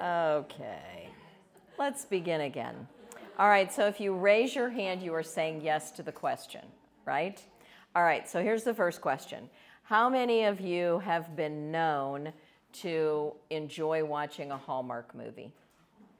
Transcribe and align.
Okay. 0.00 1.08
Let's 1.78 2.04
begin 2.04 2.42
again. 2.42 2.86
All 3.38 3.48
right, 3.48 3.72
so 3.72 3.86
if 3.86 4.00
you 4.00 4.14
raise 4.14 4.54
your 4.54 4.70
hand, 4.70 5.02
you 5.02 5.12
are 5.14 5.22
saying 5.22 5.60
yes 5.62 5.90
to 5.92 6.02
the 6.02 6.12
question, 6.12 6.62
right? 7.04 7.42
All 7.94 8.02
right, 8.02 8.28
so 8.28 8.42
here's 8.42 8.64
the 8.64 8.74
first 8.74 9.00
question 9.00 9.48
How 9.82 10.08
many 10.08 10.44
of 10.44 10.60
you 10.60 11.00
have 11.00 11.36
been 11.36 11.70
known 11.70 12.32
to 12.80 13.32
enjoy 13.50 14.04
watching 14.04 14.50
a 14.50 14.56
Hallmark 14.56 15.14
movie? 15.14 15.52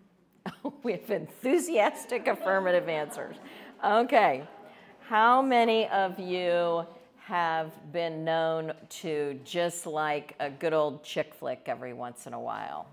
we 0.82 0.92
have 0.92 1.10
enthusiastic 1.10 2.28
affirmative 2.28 2.88
answers. 2.88 3.36
Okay. 3.84 4.46
How 5.08 5.40
many 5.40 5.88
of 5.88 6.18
you 6.18 6.86
have 7.18 7.72
been 7.92 8.24
known 8.24 8.72
to 8.88 9.38
just 9.44 9.86
like 9.86 10.34
a 10.40 10.50
good 10.50 10.72
old 10.72 11.04
chick 11.04 11.34
flick 11.34 11.62
every 11.66 11.92
once 11.92 12.26
in 12.26 12.32
a 12.32 12.40
while? 12.40 12.86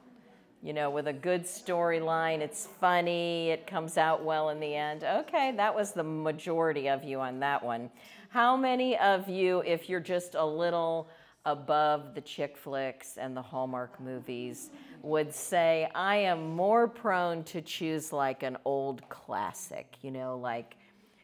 You 0.64 0.72
know, 0.72 0.90
with 0.90 1.08
a 1.10 1.14
good 1.14 1.44
storyline, 1.44 2.40
it's 2.40 2.70
funny, 2.80 3.50
it 3.50 3.68
comes 3.68 3.98
out 3.98 4.24
well 4.24 4.48
in 4.48 4.62
the 4.62 4.74
end. 4.74 5.04
Okay, 5.04 5.52
that 5.58 5.76
was 5.76 5.92
the 5.92 6.06
majority 6.06 6.88
of 6.88 7.04
you 7.04 7.20
on 7.20 7.42
that 7.42 7.62
one. 7.62 7.90
How 8.30 8.56
many 8.56 8.98
of 8.98 9.28
you, 9.28 9.62
if 9.66 9.90
you're 9.90 10.00
just 10.00 10.36
a 10.36 10.46
little 10.46 11.10
above 11.46 12.16
the 12.16 12.22
chick 12.22 12.56
flicks 12.56 13.18
and 13.18 13.36
the 13.36 13.42
Hallmark 13.42 14.00
movies, 14.00 14.70
would 15.02 15.36
say, 15.36 15.90
I 15.94 16.16
am 16.16 16.56
more 16.56 16.88
prone 16.88 17.44
to 17.44 17.60
choose 17.60 18.14
like 18.14 18.42
an 18.42 18.56
old 18.64 19.08
classic, 19.10 19.98
you 20.02 20.12
know, 20.12 20.38
like 20.38 20.78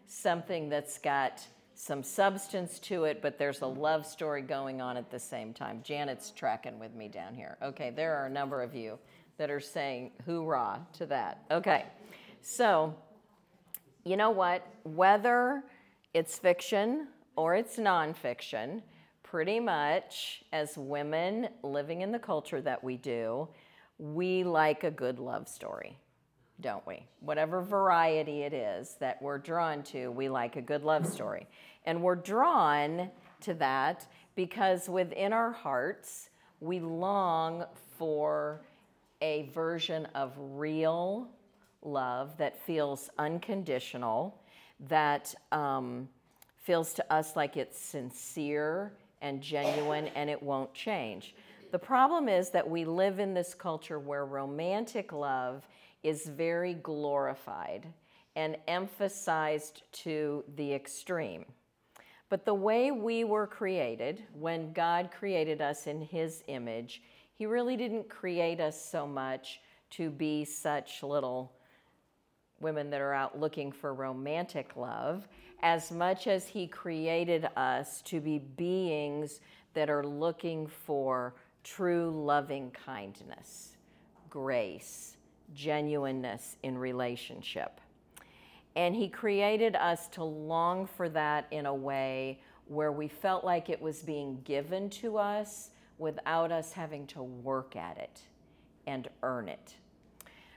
something 0.06 0.68
that's 0.68 0.98
got 0.98 1.48
some 1.76 2.04
substance 2.04 2.78
to 2.80 3.06
it, 3.06 3.22
but 3.22 3.40
there's 3.40 3.62
a 3.62 3.66
love 3.66 4.06
story 4.06 4.42
going 4.42 4.82
on 4.82 4.98
at 4.98 5.10
the 5.10 5.18
same 5.18 5.54
time. 5.54 5.80
Janet's 5.82 6.30
tracking 6.32 6.78
with 6.78 6.94
me 6.94 7.08
down 7.08 7.34
here. 7.34 7.56
Okay, 7.64 7.90
there 7.90 8.18
are 8.18 8.26
a 8.26 8.30
number 8.30 8.62
of 8.62 8.76
you 8.76 9.00
that 9.40 9.50
are 9.50 9.60
saying 9.60 10.12
hoorah 10.26 10.86
to 10.94 11.08
that. 11.08 11.44
Okay, 11.50 11.86
so 12.42 12.94
you 14.04 14.16
know 14.16 14.30
what? 14.30 14.68
Whether 14.84 15.64
it's 16.14 16.38
fiction 16.38 17.08
or 17.36 17.56
it's 17.56 17.78
nonfiction, 17.78 18.84
pretty 19.24 19.60
much 19.60 20.44
as 20.52 20.78
women 20.78 21.48
living 21.64 22.02
in 22.02 22.12
the 22.12 22.20
culture 22.20 22.62
that 22.62 22.84
we 22.84 22.98
do, 22.98 23.48
we 23.98 24.44
like 24.44 24.84
a 24.84 24.92
good 24.92 25.20
love 25.20 25.48
story, 25.48 25.98
don't 26.60 26.86
we? 26.86 27.06
Whatever 27.22 27.62
variety 27.62 28.42
it 28.42 28.54
is 28.54 28.96
that 29.00 29.22
we're 29.22 29.38
drawn 29.38 29.84
to, 29.84 30.10
we 30.10 30.28
like 30.28 30.58
a 30.58 30.62
good 30.62 30.84
love 30.84 31.06
story. 31.06 31.48
And 31.86 32.04
we're 32.04 32.16
drawn 32.16 33.10
to 33.42 33.54
that 33.56 34.06
because 34.36 34.90
within 34.90 35.32
our 35.32 35.52
hearts, 35.52 36.30
we 36.60 36.80
long 36.80 37.66
for 37.98 38.62
a 39.22 39.50
version 39.54 40.06
of 40.16 40.34
real 40.38 41.30
love 41.82 42.38
that 42.38 42.62
feels 42.66 43.10
unconditional, 43.18 44.42
that 44.88 45.34
um, 45.52 46.08
feels 46.58 46.94
to 46.94 47.14
us 47.14 47.36
like 47.36 47.58
it's 47.58 47.80
sincere 47.80 48.94
and 49.22 49.42
genuine 49.42 50.08
and 50.16 50.30
it 50.30 50.42
won't 50.42 50.74
change. 50.74 51.36
The 51.72 51.80
problem 51.80 52.30
is 52.30 52.50
that 52.52 52.68
we 52.68 52.86
live 52.86 53.20
in 53.20 53.34
this 53.34 53.54
culture 53.54 54.00
where 54.00 54.26
romantic 54.26 55.12
love 55.12 55.68
is 56.04 56.26
very 56.26 56.74
glorified 56.76 57.86
and 58.36 58.58
emphasized 58.68 59.84
to 59.92 60.44
the 60.56 60.74
extreme. 60.74 61.46
But 62.30 62.46
the 62.46 62.54
way 62.54 62.92
we 62.92 63.24
were 63.24 63.48
created, 63.48 64.24
when 64.34 64.72
God 64.72 65.10
created 65.12 65.62
us 65.62 65.88
in 65.88 66.02
His 66.02 66.44
image, 66.48 67.02
He 67.40 67.46
really 67.46 67.78
didn't 67.78 68.10
create 68.10 68.60
us 68.60 68.80
so 68.92 69.08
much 69.08 69.62
to 69.92 70.10
be 70.10 70.44
such 70.44 71.02
little 71.02 71.54
women 72.60 72.90
that 72.90 73.00
are 73.00 73.14
out 73.14 73.40
looking 73.40 73.72
for 73.72 73.94
romantic 73.94 74.76
love, 74.76 75.26
as 75.64 75.90
much 75.90 76.28
as 76.28 76.50
He 76.50 76.68
created 76.68 77.48
us 77.56 78.02
to 78.02 78.20
be 78.20 78.40
beings 78.40 79.40
that 79.74 79.90
are 79.90 80.04
looking 80.04 80.68
for 80.68 81.34
true 81.64 82.12
loving 82.12 82.72
kindness, 82.72 83.78
grace, 84.30 85.16
genuineness 85.56 86.58
in 86.64 86.78
relationship. 86.78 87.80
And 88.76 88.94
He 88.94 89.08
created 89.08 89.78
us 89.78 90.10
to 90.10 90.26
long 90.26 90.86
for 90.86 91.08
that 91.08 91.48
in 91.52 91.68
a 91.68 91.74
way 91.74 92.42
where 92.68 92.92
we 92.92 93.08
felt 93.08 93.46
like 93.46 93.70
it 93.70 93.82
was 93.82 94.04
being 94.04 94.42
given 94.44 94.90
to 94.90 95.18
us 95.18 95.70
without 96.00 96.52
us 96.52 96.74
having 96.74 97.06
to 97.08 97.22
work 97.22 97.76
at 97.76 97.98
it 97.98 98.22
and 98.88 99.08
earn 99.22 99.48
it. 99.48 99.76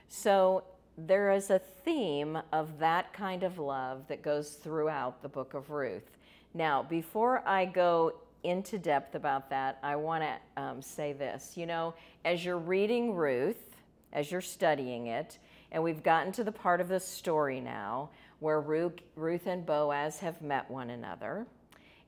So 0.07 0.63
there 0.97 1.31
is 1.31 1.49
a 1.49 1.59
theme 1.59 2.37
of 2.51 2.79
that 2.79 3.13
kind 3.13 3.43
of 3.43 3.59
love 3.59 4.07
that 4.07 4.21
goes 4.21 4.51
throughout 4.51 5.21
the 5.21 5.29
book 5.29 5.53
of 5.53 5.69
Ruth. 5.69 6.17
Now, 6.53 6.83
before 6.83 7.47
I 7.47 7.65
go 7.65 8.13
into 8.43 8.77
depth 8.77 9.15
about 9.15 9.49
that, 9.49 9.79
I 9.81 9.95
want 9.95 10.23
to 10.23 10.61
um, 10.61 10.81
say 10.81 11.13
this. 11.13 11.53
You 11.55 11.65
know, 11.65 11.93
as 12.25 12.45
you're 12.45 12.57
reading 12.57 13.15
Ruth, 13.15 13.75
as 14.11 14.31
you're 14.31 14.41
studying 14.41 15.07
it, 15.07 15.39
and 15.71 15.81
we've 15.81 16.03
gotten 16.03 16.31
to 16.33 16.43
the 16.43 16.51
part 16.51 16.79
of 16.79 16.87
the 16.87 16.99
story 16.99 17.59
now 17.59 18.09
where 18.39 18.61
Ruth, 18.61 18.99
Ruth 19.15 19.47
and 19.47 19.65
Boaz 19.65 20.19
have 20.19 20.41
met 20.41 20.69
one 20.69 20.91
another, 20.91 21.47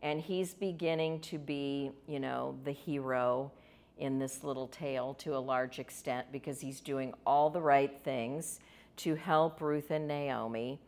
and 0.02 0.22
he's 0.22 0.54
beginning 0.54 1.20
to 1.22 1.38
be, 1.38 1.92
you 2.08 2.20
know, 2.20 2.58
the 2.64 2.72
hero 2.72 3.52
in 3.98 4.20
this 4.20 4.44
little 4.44 4.68
tale 4.68 5.14
to 5.16 5.36
a 5.36 5.40
large 5.40 5.80
extent 5.80 6.28
because 6.32 6.60
he's 6.60 6.80
doing 6.82 7.14
all 7.26 7.50
the 7.50 7.62
right 7.62 8.02
things 8.04 8.60
to 8.98 9.16
help 9.16 9.62
Ruth 9.62 9.92
and 9.92 10.08
Naomi. 10.08 10.80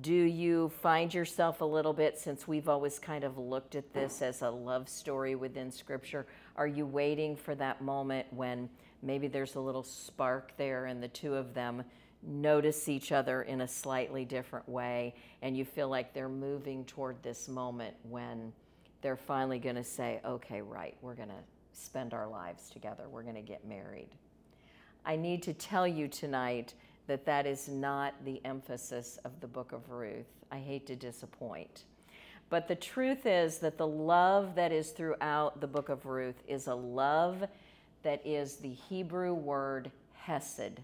Do 0.00 0.14
you 0.14 0.70
find 0.80 1.12
yourself 1.12 1.60
a 1.60 1.64
little 1.64 1.92
bit, 1.92 2.18
since 2.18 2.48
we've 2.48 2.68
always 2.68 2.98
kind 2.98 3.24
of 3.24 3.36
looked 3.36 3.74
at 3.74 3.92
this 3.92 4.22
as 4.22 4.42
a 4.42 4.48
love 4.48 4.88
story 4.88 5.34
within 5.34 5.70
Scripture, 5.70 6.26
are 6.56 6.66
you 6.66 6.86
waiting 6.86 7.36
for 7.36 7.54
that 7.56 7.82
moment 7.82 8.26
when 8.30 8.70
maybe 9.02 9.28
there's 9.28 9.54
a 9.56 9.60
little 9.60 9.82
spark 9.82 10.52
there 10.56 10.86
and 10.86 11.02
the 11.02 11.08
two 11.08 11.34
of 11.34 11.52
them 11.52 11.84
notice 12.22 12.88
each 12.88 13.12
other 13.12 13.42
in 13.42 13.62
a 13.62 13.68
slightly 13.68 14.24
different 14.24 14.68
way 14.68 15.14
and 15.42 15.56
you 15.56 15.64
feel 15.64 15.88
like 15.88 16.14
they're 16.14 16.28
moving 16.28 16.84
toward 16.84 17.22
this 17.22 17.48
moment 17.48 17.94
when 18.08 18.52
they're 19.00 19.16
finally 19.16 19.58
going 19.58 19.76
to 19.76 19.84
say, 19.84 20.20
okay, 20.24 20.62
right, 20.62 20.96
we're 21.02 21.14
going 21.14 21.28
to 21.28 21.34
spend 21.72 22.14
our 22.14 22.28
lives 22.28 22.70
together, 22.70 23.04
we're 23.10 23.22
going 23.22 23.34
to 23.34 23.42
get 23.42 23.66
married? 23.66 24.10
I 25.04 25.16
need 25.16 25.42
to 25.44 25.52
tell 25.52 25.86
you 25.86 26.06
tonight 26.06 26.74
that 27.08 27.26
that 27.26 27.46
is 27.46 27.68
not 27.68 28.14
the 28.24 28.40
emphasis 28.44 29.18
of 29.24 29.40
the 29.40 29.48
book 29.48 29.72
of 29.72 29.90
Ruth. 29.90 30.26
I 30.52 30.58
hate 30.58 30.86
to 30.86 30.96
disappoint. 30.96 31.84
But 32.50 32.68
the 32.68 32.74
truth 32.74 33.26
is 33.26 33.58
that 33.58 33.78
the 33.78 33.86
love 33.86 34.54
that 34.54 34.72
is 34.72 34.90
throughout 34.90 35.60
the 35.60 35.66
book 35.66 35.88
of 35.88 36.06
Ruth 36.06 36.42
is 36.46 36.66
a 36.66 36.74
love 36.74 37.44
that 38.02 38.24
is 38.26 38.56
the 38.56 38.72
Hebrew 38.72 39.32
word 39.32 39.90
hesed, 40.14 40.80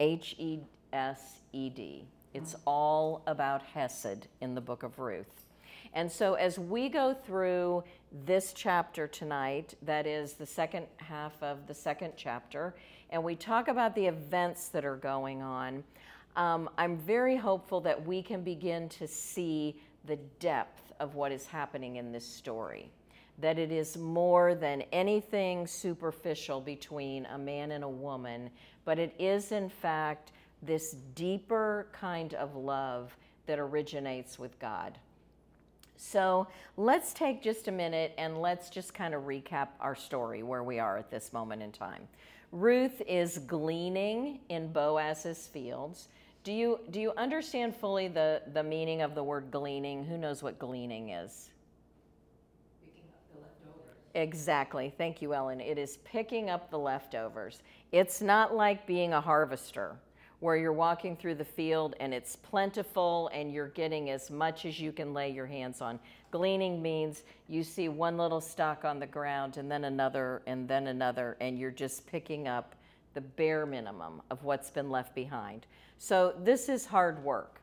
H 0.00 0.34
E 0.38 0.60
S 0.92 1.40
E 1.52 1.68
D. 1.68 2.04
It's 2.34 2.56
all 2.66 3.22
about 3.26 3.62
hesed 3.62 4.28
in 4.40 4.54
the 4.54 4.60
book 4.60 4.82
of 4.82 4.98
Ruth. 4.98 5.44
And 5.94 6.10
so, 6.10 6.34
as 6.34 6.58
we 6.58 6.88
go 6.88 7.12
through 7.12 7.84
this 8.24 8.52
chapter 8.54 9.06
tonight, 9.06 9.74
that 9.82 10.06
is 10.06 10.34
the 10.34 10.46
second 10.46 10.86
half 10.96 11.42
of 11.42 11.66
the 11.66 11.74
second 11.74 12.14
chapter, 12.16 12.74
and 13.10 13.22
we 13.22 13.36
talk 13.36 13.68
about 13.68 13.94
the 13.94 14.06
events 14.06 14.68
that 14.68 14.86
are 14.86 14.96
going 14.96 15.42
on, 15.42 15.84
um, 16.36 16.70
I'm 16.78 16.96
very 16.96 17.36
hopeful 17.36 17.80
that 17.82 18.06
we 18.06 18.22
can 18.22 18.42
begin 18.42 18.88
to 18.90 19.06
see 19.06 19.76
the 20.06 20.16
depth 20.40 20.92
of 20.98 21.14
what 21.14 21.30
is 21.30 21.46
happening 21.46 21.96
in 21.96 22.10
this 22.10 22.26
story. 22.26 22.90
That 23.38 23.58
it 23.58 23.72
is 23.72 23.96
more 23.96 24.54
than 24.54 24.82
anything 24.92 25.66
superficial 25.66 26.60
between 26.60 27.26
a 27.26 27.38
man 27.38 27.72
and 27.72 27.82
a 27.82 27.88
woman, 27.88 28.50
but 28.84 28.98
it 28.98 29.14
is, 29.18 29.52
in 29.52 29.68
fact, 29.68 30.32
this 30.62 30.92
deeper 31.14 31.88
kind 31.92 32.34
of 32.34 32.54
love 32.54 33.16
that 33.46 33.58
originates 33.58 34.38
with 34.38 34.58
God. 34.58 34.98
So 35.96 36.48
let's 36.76 37.12
take 37.12 37.42
just 37.42 37.68
a 37.68 37.72
minute 37.72 38.12
and 38.18 38.40
let's 38.40 38.70
just 38.70 38.92
kind 38.92 39.14
of 39.14 39.22
recap 39.22 39.68
our 39.80 39.94
story 39.94 40.42
where 40.42 40.62
we 40.64 40.78
are 40.78 40.98
at 40.98 41.10
this 41.10 41.32
moment 41.32 41.62
in 41.62 41.70
time. 41.70 42.08
Ruth 42.50 43.00
is 43.06 43.38
gleaning 43.38 44.40
in 44.48 44.72
Boaz's 44.72 45.46
fields. 45.46 46.08
Do 46.44 46.52
you, 46.52 46.80
do 46.90 47.00
you 47.00 47.12
understand 47.16 47.74
fully 47.76 48.08
the, 48.08 48.42
the 48.52 48.64
meaning 48.64 49.00
of 49.00 49.14
the 49.14 49.22
word 49.22 49.50
gleaning? 49.52 50.04
Who 50.04 50.18
knows 50.18 50.42
what 50.42 50.58
gleaning 50.58 51.10
is? 51.10 51.51
Exactly. 54.14 54.92
Thank 54.98 55.22
you, 55.22 55.32
Ellen. 55.32 55.60
It 55.60 55.78
is 55.78 55.98
picking 56.04 56.50
up 56.50 56.70
the 56.70 56.78
leftovers. 56.78 57.62
It's 57.92 58.20
not 58.20 58.54
like 58.54 58.86
being 58.86 59.14
a 59.14 59.20
harvester 59.20 59.96
where 60.40 60.56
you're 60.56 60.72
walking 60.72 61.16
through 61.16 61.36
the 61.36 61.44
field 61.44 61.94
and 62.00 62.12
it's 62.12 62.34
plentiful 62.34 63.30
and 63.32 63.52
you're 63.52 63.68
getting 63.68 64.10
as 64.10 64.28
much 64.28 64.66
as 64.66 64.80
you 64.80 64.90
can 64.90 65.14
lay 65.14 65.30
your 65.30 65.46
hands 65.46 65.80
on. 65.80 66.00
Gleaning 66.32 66.82
means 66.82 67.22
you 67.48 67.62
see 67.62 67.88
one 67.88 68.18
little 68.18 68.40
stalk 68.40 68.84
on 68.84 68.98
the 68.98 69.06
ground 69.06 69.56
and 69.56 69.70
then 69.70 69.84
another 69.84 70.42
and 70.46 70.66
then 70.66 70.88
another, 70.88 71.36
and 71.40 71.58
you're 71.58 71.70
just 71.70 72.06
picking 72.06 72.48
up 72.48 72.74
the 73.14 73.20
bare 73.20 73.66
minimum 73.66 74.20
of 74.30 74.42
what's 74.42 74.70
been 74.70 74.90
left 74.90 75.14
behind. 75.14 75.66
So 75.98 76.34
this 76.42 76.68
is 76.68 76.84
hard 76.84 77.22
work. 77.22 77.60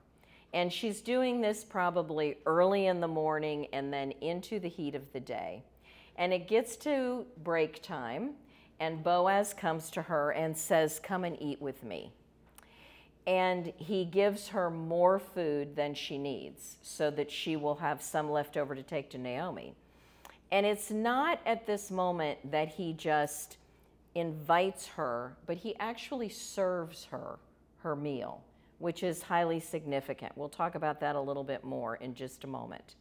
And 0.53 0.71
she's 0.71 1.01
doing 1.01 1.41
this 1.41 1.63
probably 1.63 2.37
early 2.45 2.87
in 2.87 3.01
the 3.01 3.07
morning 3.07 3.67
and 3.73 3.91
then 3.93 4.11
into 4.21 4.59
the 4.59 4.69
heat 4.69 4.95
of 4.95 5.11
the 5.11 5.19
day. 5.19 5.63
And 6.19 6.33
it 6.33 6.49
gets 6.49 6.75
to 6.77 7.25
break 7.43 7.81
time, 7.81 8.31
and 8.79 9.01
Boaz 9.01 9.53
comes 9.53 9.89
to 9.91 10.01
her 10.03 10.31
and 10.31 10.55
says, 10.55 10.99
Come 11.01 11.23
and 11.23 11.41
eat 11.41 11.61
with 11.61 11.81
me. 11.81 12.11
And 13.25 13.71
he 13.77 14.03
gives 14.03 14.49
her 14.49 14.69
more 14.69 15.17
food 15.17 15.77
than 15.77 15.93
she 15.93 16.17
needs 16.17 16.77
so 16.81 17.09
that 17.11 17.31
she 17.31 17.55
will 17.55 17.75
have 17.75 18.01
some 18.01 18.29
left 18.29 18.57
over 18.57 18.75
to 18.75 18.83
take 18.83 19.09
to 19.11 19.17
Naomi. 19.17 19.73
And 20.51 20.65
it's 20.65 20.91
not 20.91 21.39
at 21.45 21.65
this 21.65 21.89
moment 21.89 22.51
that 22.51 22.67
he 22.67 22.91
just 22.91 23.57
invites 24.13 24.87
her, 24.87 25.37
but 25.45 25.57
he 25.57 25.75
actually 25.79 26.29
serves 26.29 27.05
her 27.05 27.39
her 27.81 27.95
meal, 27.95 28.43
which 28.79 29.03
is 29.03 29.21
highly 29.21 29.59
significant. 29.59 30.33
We'll 30.35 30.49
talk 30.49 30.75
about 30.75 30.99
that 30.99 31.15
a 31.15 31.21
little 31.21 31.45
bit 31.45 31.63
more 31.63 31.95
in 31.95 32.13
just 32.13 32.43
a 32.43 32.47
moment. 32.47 32.95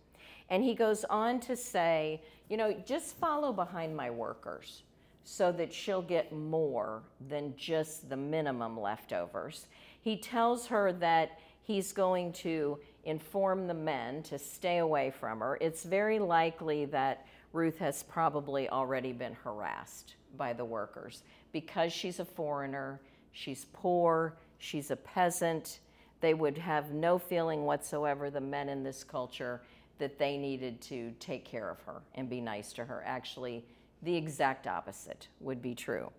And 0.50 0.62
he 0.62 0.75
goes 0.75 1.05
on 1.05 1.41
to 1.41 1.56
say, 1.56 2.23
you 2.49 2.56
know, 2.56 2.73
just 2.87 3.17
follow 3.17 3.53
behind 3.53 3.97
my 3.97 4.11
workers 4.11 4.83
so 5.25 5.53
that 5.53 5.73
she'll 5.73 6.03
get 6.03 6.33
more 6.33 7.03
than 7.29 7.55
just 7.56 8.09
the 8.09 8.17
minimum 8.17 8.81
leftovers. 8.81 9.67
He 10.00 10.17
tells 10.17 10.67
her 10.69 10.93
that 10.95 11.39
he's 11.62 11.93
going 11.93 12.33
to 12.33 12.79
inform 13.05 13.67
the 13.67 13.75
men 13.75 14.23
to 14.23 14.39
stay 14.39 14.79
away 14.79 15.11
from 15.11 15.41
her. 15.41 15.59
It's 15.61 15.85
very 15.85 16.19
likely 16.19 16.87
that 16.87 17.27
Ruth 17.53 17.79
has 17.79 18.03
probably 18.03 18.71
already 18.71 19.12
been 19.12 19.35
harassed 19.35 20.15
by 20.37 20.55
the 20.55 20.65
workers 20.65 21.23
because 21.53 21.93
she's 21.93 22.21
a 22.21 22.25
foreigner, 22.25 23.01
she's 23.33 23.67
poor, 23.73 24.39
she's 24.59 24.91
a 24.91 24.97
peasant. 24.97 25.81
They 26.21 26.35
would 26.35 26.59
have 26.59 26.93
no 26.93 27.19
feeling 27.19 27.65
whatsoever, 27.65 28.31
the 28.31 28.41
men 28.41 28.69
in 28.69 28.83
this 28.83 29.05
culture, 29.05 29.62
that 29.99 30.19
they 30.19 30.37
needed 30.37 30.81
to 30.83 31.12
take 31.21 31.45
care 31.45 31.71
of 31.71 31.81
her 31.83 32.03
and 32.15 32.29
be 32.29 32.41
nice 32.41 32.73
to 32.75 32.85
her. 32.85 33.03
Actually, 33.06 33.65
the 34.03 34.15
exact 34.15 34.67
opposite 34.67 35.29
would 35.41 35.61
be 35.61 35.75
true. 35.75 36.11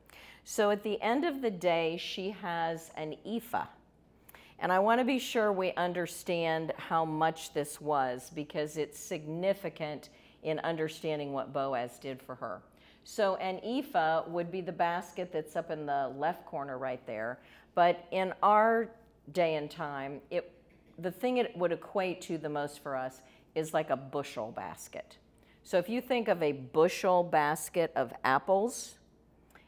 So 0.44 0.72
at 0.72 0.84
the 0.84 1.02
end 1.02 1.26
of 1.26 1.42
the 1.42 1.52
day, 1.52 1.98
she 1.98 2.31
has 2.31 2.92
an 2.96 3.16
ephah. 3.26 3.68
And 4.60 4.72
I 4.74 4.80
want 4.80 5.00
to 5.00 5.06
be 5.06 5.20
sure 5.20 5.54
we 5.54 5.72
understand 5.74 6.74
how 6.78 7.06
much 7.06 7.54
this 7.54 7.80
was 7.80 8.30
because 8.34 8.76
it's 8.78 9.00
significant 9.00 10.10
in 10.44 10.60
understanding 10.60 11.32
what 11.32 11.54
Boaz 11.54 11.98
did 12.00 12.22
for 12.22 12.36
her. 12.36 12.62
So 13.04 13.36
an 13.38 13.60
ephah 13.64 14.24
would 14.28 14.52
be 14.52 14.62
the 14.62 14.72
basket 14.72 15.32
that's 15.32 15.56
up 15.56 15.72
in 15.72 15.86
the 15.86 16.12
left 16.18 16.46
corner 16.46 16.78
right 16.78 17.06
there. 17.08 17.40
But 17.74 18.06
in 18.12 18.34
our 18.44 18.90
day 19.32 19.56
and 19.56 19.72
time, 19.72 20.20
it, 20.30 20.52
the 20.98 21.12
thing 21.12 21.38
it 21.38 21.56
would 21.58 21.72
equate 21.72 22.22
to 22.24 22.38
the 22.38 22.50
most 22.50 22.84
for 22.84 22.96
us 22.96 23.22
is 23.56 23.74
like 23.74 23.90
a 23.90 23.98
bushel 23.98 24.51
basket. 24.51 25.18
So 25.63 25.78
if 25.78 25.90
you 25.90 26.01
think 26.01 26.28
of 26.28 26.42
a 26.42 26.51
bushel 26.51 27.24
basket 27.24 27.92
of 27.96 28.13
apples, 28.24 28.96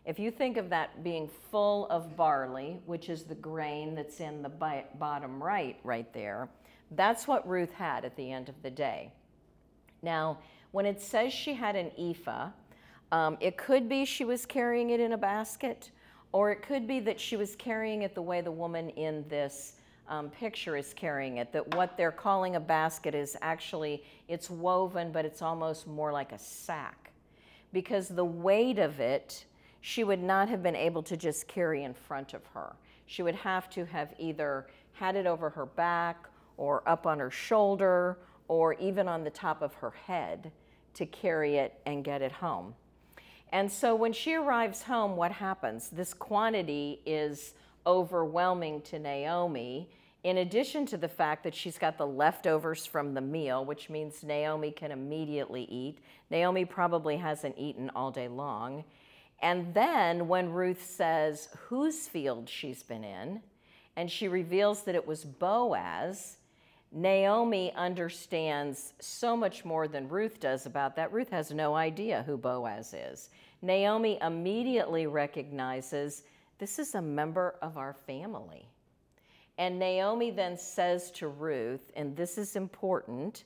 if 0.05 0.17
you 0.17 0.31
think 0.31 0.57
of 0.57 0.69
that 0.69 1.03
being 1.03 1.29
full 1.51 1.87
of 1.89 2.15
barley, 2.17 2.79
which 2.85 3.09
is 3.09 3.23
the 3.23 3.35
grain 3.35 3.93
that's 3.93 4.19
in 4.19 4.41
the 4.41 4.49
bottom 4.97 5.43
right, 5.43 5.77
right 5.83 6.11
there, 6.13 6.49
that's 6.91 7.27
what 7.27 7.47
Ruth 7.47 7.71
had 7.73 8.03
at 8.03 8.15
the 8.15 8.31
end 8.31 8.49
of 8.49 8.55
the 8.63 8.71
day. 8.71 9.13
Now, 10.01 10.39
when 10.71 10.85
it 10.85 10.99
says 11.01 11.31
she 11.33 11.53
had 11.53 11.75
an 11.75 11.91
ephah, 11.97 12.49
um, 13.11 13.37
it 13.39 13.57
could 13.57 13.87
be 13.87 14.05
she 14.05 14.25
was 14.25 14.45
carrying 14.45 14.89
it 14.89 14.99
in 14.99 15.13
a 15.13 15.17
basket, 15.17 15.91
or 16.31 16.51
it 16.51 16.63
could 16.63 16.87
be 16.87 16.99
that 17.01 17.19
she 17.19 17.35
was 17.35 17.55
carrying 17.55 18.01
it 18.01 18.15
the 18.15 18.21
way 18.21 18.41
the 18.41 18.51
woman 18.51 18.89
in 18.91 19.25
this 19.27 19.73
um, 20.11 20.29
picture 20.29 20.77
is 20.77 20.93
carrying 20.93 21.37
it. 21.37 21.51
That 21.51 21.75
what 21.75 21.97
they're 21.97 22.11
calling 22.11 22.55
a 22.55 22.59
basket 22.59 23.15
is 23.15 23.35
actually 23.41 24.03
it's 24.27 24.49
woven, 24.49 25.11
but 25.11 25.25
it's 25.25 25.41
almost 25.41 25.87
more 25.87 26.11
like 26.11 26.31
a 26.33 26.37
sack, 26.37 27.11
because 27.73 28.09
the 28.09 28.25
weight 28.25 28.77
of 28.77 28.99
it 28.99 29.45
she 29.81 30.03
would 30.03 30.21
not 30.21 30.47
have 30.47 30.61
been 30.61 30.75
able 30.75 31.01
to 31.01 31.17
just 31.17 31.47
carry 31.47 31.83
in 31.83 31.93
front 31.93 32.35
of 32.35 32.45
her. 32.53 32.75
She 33.07 33.23
would 33.23 33.35
have 33.35 33.69
to 33.71 33.85
have 33.85 34.13
either 34.19 34.67
had 34.93 35.15
it 35.15 35.25
over 35.25 35.49
her 35.49 35.65
back 35.65 36.27
or 36.55 36.87
up 36.87 37.07
on 37.07 37.17
her 37.17 37.31
shoulder 37.31 38.19
or 38.47 38.75
even 38.75 39.07
on 39.07 39.23
the 39.23 39.31
top 39.31 39.63
of 39.63 39.73
her 39.73 39.89
head 39.89 40.51
to 40.93 41.05
carry 41.07 41.55
it 41.55 41.79
and 41.87 42.03
get 42.03 42.21
it 42.21 42.31
home. 42.31 42.75
And 43.51 43.69
so 43.69 43.95
when 43.95 44.13
she 44.13 44.35
arrives 44.35 44.83
home, 44.83 45.15
what 45.15 45.31
happens? 45.31 45.89
This 45.89 46.13
quantity 46.13 47.01
is 47.05 47.55
overwhelming 47.87 48.81
to 48.83 48.99
Naomi, 48.99 49.89
in 50.23 50.37
addition 50.37 50.85
to 50.87 50.97
the 50.97 51.07
fact 51.07 51.43
that 51.43 51.55
she's 51.55 51.77
got 51.77 51.97
the 51.97 52.05
leftovers 52.05 52.85
from 52.85 53.13
the 53.13 53.21
meal, 53.21 53.65
which 53.65 53.89
means 53.89 54.23
Naomi 54.23 54.71
can 54.71 54.91
immediately 54.91 55.63
eat. 55.63 55.99
Naomi 56.29 56.63
probably 56.63 57.17
hasn't 57.17 57.57
eaten 57.57 57.89
all 57.95 58.11
day 58.11 58.27
long. 58.27 58.83
And 59.41 59.73
then 59.73 60.27
when 60.27 60.51
Ruth 60.51 60.85
says 60.85 61.49
whose 61.67 62.07
field 62.07 62.47
she's 62.47 62.83
been 62.83 63.03
in, 63.03 63.41
and 63.95 64.09
she 64.09 64.27
reveals 64.27 64.83
that 64.83 64.95
it 64.95 65.05
was 65.05 65.25
Boaz, 65.25 66.37
Naomi 66.91 67.73
understands 67.75 68.93
so 68.99 69.35
much 69.35 69.65
more 69.65 69.87
than 69.87 70.07
Ruth 70.07 70.39
does 70.39 70.65
about 70.65 70.95
that. 70.97 71.11
Ruth 71.11 71.29
has 71.29 71.51
no 71.51 71.73
idea 71.73 72.23
who 72.27 72.37
Boaz 72.37 72.93
is. 72.93 73.29
Naomi 73.61 74.19
immediately 74.21 75.07
recognizes 75.07 76.23
this 76.59 76.77
is 76.77 76.93
a 76.93 77.01
member 77.01 77.55
of 77.61 77.77
our 77.77 77.93
family. 77.93 78.70
And 79.57 79.77
Naomi 79.77 80.31
then 80.31 80.57
says 80.57 81.11
to 81.11 81.27
Ruth, 81.27 81.91
and 81.95 82.15
this 82.15 82.37
is 82.37 82.55
important 82.55 83.43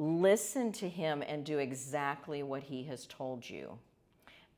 listen 0.00 0.70
to 0.70 0.88
him 0.88 1.24
and 1.26 1.44
do 1.44 1.58
exactly 1.58 2.44
what 2.44 2.62
he 2.62 2.84
has 2.84 3.04
told 3.06 3.48
you 3.48 3.76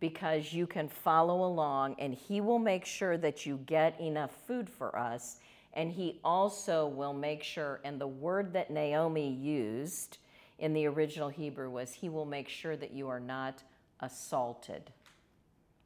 because 0.01 0.53
you 0.53 0.67
can 0.67 0.87
follow 0.87 1.47
along 1.47 1.97
and 1.99 2.13
he 2.13 2.43
will 2.43 2.59
make 2.59 2.85
sure 2.85 3.17
that 3.17 3.47
you 3.47 3.59
get 3.65 3.99
enough 3.99 4.31
food 4.47 4.69
for 4.69 4.99
us 4.99 5.39
and 5.73 5.93
he 5.93 6.19
also 6.25 6.89
will 6.89 7.13
make 7.13 7.43
sure, 7.43 7.81
and 7.85 8.01
the 8.01 8.07
word 8.07 8.53
that 8.55 8.71
Naomi 8.71 9.31
used 9.31 10.19
in 10.59 10.73
the 10.73 10.87
original 10.87 11.29
Hebrew 11.29 11.71
was, 11.71 11.93
He 11.93 12.09
will 12.09 12.25
make 12.25 12.49
sure 12.49 12.77
that 12.77 12.93
you 12.93 13.09
are 13.09 13.21
not 13.21 13.63
assaulted, 14.01 14.91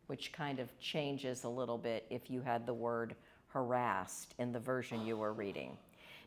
which 0.07 0.33
kind 0.33 0.59
of 0.59 0.79
changes 0.81 1.45
a 1.45 1.49
little 1.49 1.79
bit 1.79 2.07
if 2.09 2.31
you 2.31 2.41
had 2.41 2.67
the 2.67 2.75
word 2.75 3.15
harassed 3.55 4.35
in 4.39 4.53
the 4.53 4.59
version 4.59 5.07
you 5.07 5.17
were 5.17 5.33
reading. 5.33 5.79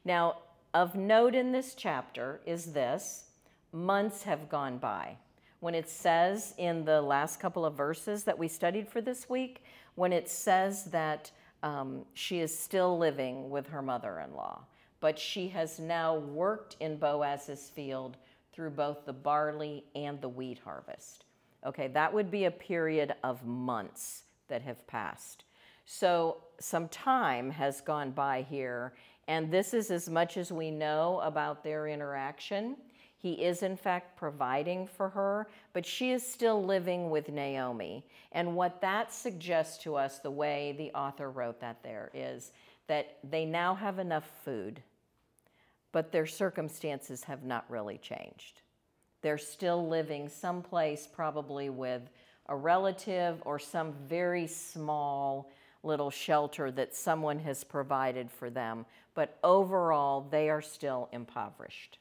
Now, 0.05 0.37
of 0.73 0.95
note 0.95 1.35
in 1.35 1.51
this 1.51 1.75
chapter 1.75 2.39
is 2.45 2.71
this 2.71 3.25
months 3.73 4.23
have 4.23 4.49
gone 4.49 4.77
by. 4.77 5.17
When 5.59 5.75
it 5.75 5.89
says 5.89 6.53
in 6.57 6.85
the 6.85 7.01
last 7.01 7.39
couple 7.39 7.65
of 7.65 7.73
verses 7.73 8.23
that 8.23 8.39
we 8.39 8.47
studied 8.47 8.87
for 8.87 9.01
this 9.01 9.29
week, 9.29 9.63
when 9.95 10.13
it 10.13 10.29
says 10.29 10.85
that 10.85 11.31
um, 11.63 12.05
she 12.13 12.39
is 12.39 12.57
still 12.57 12.97
living 12.97 13.49
with 13.49 13.67
her 13.67 13.81
mother 13.81 14.19
in 14.19 14.33
law, 14.33 14.61
but 15.01 15.19
she 15.19 15.49
has 15.49 15.79
now 15.79 16.15
worked 16.15 16.77
in 16.79 16.97
Boaz's 16.97 17.69
field 17.69 18.15
through 18.53 18.69
both 18.69 19.05
the 19.05 19.13
barley 19.13 19.83
and 19.95 20.21
the 20.21 20.29
wheat 20.29 20.59
harvest. 20.63 21.25
Okay, 21.65 21.87
that 21.89 22.13
would 22.13 22.31
be 22.31 22.45
a 22.45 22.51
period 22.51 23.13
of 23.23 23.45
months 23.45 24.23
that 24.47 24.61
have 24.61 24.85
passed. 24.87 25.43
So 25.85 26.37
some 26.59 26.87
time 26.89 27.49
has 27.51 27.81
gone 27.81 28.11
by 28.11 28.45
here, 28.49 28.93
and 29.27 29.51
this 29.51 29.73
is 29.73 29.91
as 29.91 30.09
much 30.09 30.37
as 30.37 30.51
we 30.51 30.71
know 30.71 31.19
about 31.23 31.63
their 31.63 31.87
interaction. 31.87 32.77
He 33.17 33.33
is, 33.33 33.63
in 33.63 33.75
fact, 33.75 34.15
providing 34.15 34.87
for 34.87 35.09
her, 35.09 35.47
but 35.73 35.85
she 35.85 36.11
is 36.11 36.25
still 36.25 36.63
living 36.63 37.09
with 37.09 37.29
Naomi. 37.29 38.05
And 38.31 38.55
what 38.55 38.79
that 38.81 39.11
suggests 39.11 39.83
to 39.83 39.95
us, 39.95 40.19
the 40.19 40.31
way 40.31 40.75
the 40.77 40.91
author 40.91 41.31
wrote 41.31 41.59
that 41.59 41.81
there, 41.83 42.11
is 42.13 42.51
that 42.87 43.17
they 43.29 43.43
now 43.43 43.75
have 43.75 43.99
enough 43.99 44.29
food, 44.45 44.81
but 45.91 46.11
their 46.11 46.27
circumstances 46.27 47.23
have 47.23 47.43
not 47.43 47.65
really 47.69 47.97
changed. 47.97 48.61
They're 49.21 49.37
still 49.37 49.87
living 49.87 50.29
someplace, 50.29 51.07
probably 51.07 51.69
with 51.69 52.03
a 52.47 52.55
relative 52.55 53.41
or 53.45 53.59
some 53.59 53.93
very 54.07 54.47
small 54.47 55.51
little 55.87 56.11
shelter 56.11 56.69
that 56.71 56.95
someone 56.95 57.39
has 57.39 57.63
provided 57.63 58.29
for 58.29 58.49
them, 58.49 58.85
but 59.15 59.39
overall, 59.43 60.27
they 60.29 60.49
are 60.49 60.61
still 60.61 61.09
impoverished. 61.11 61.97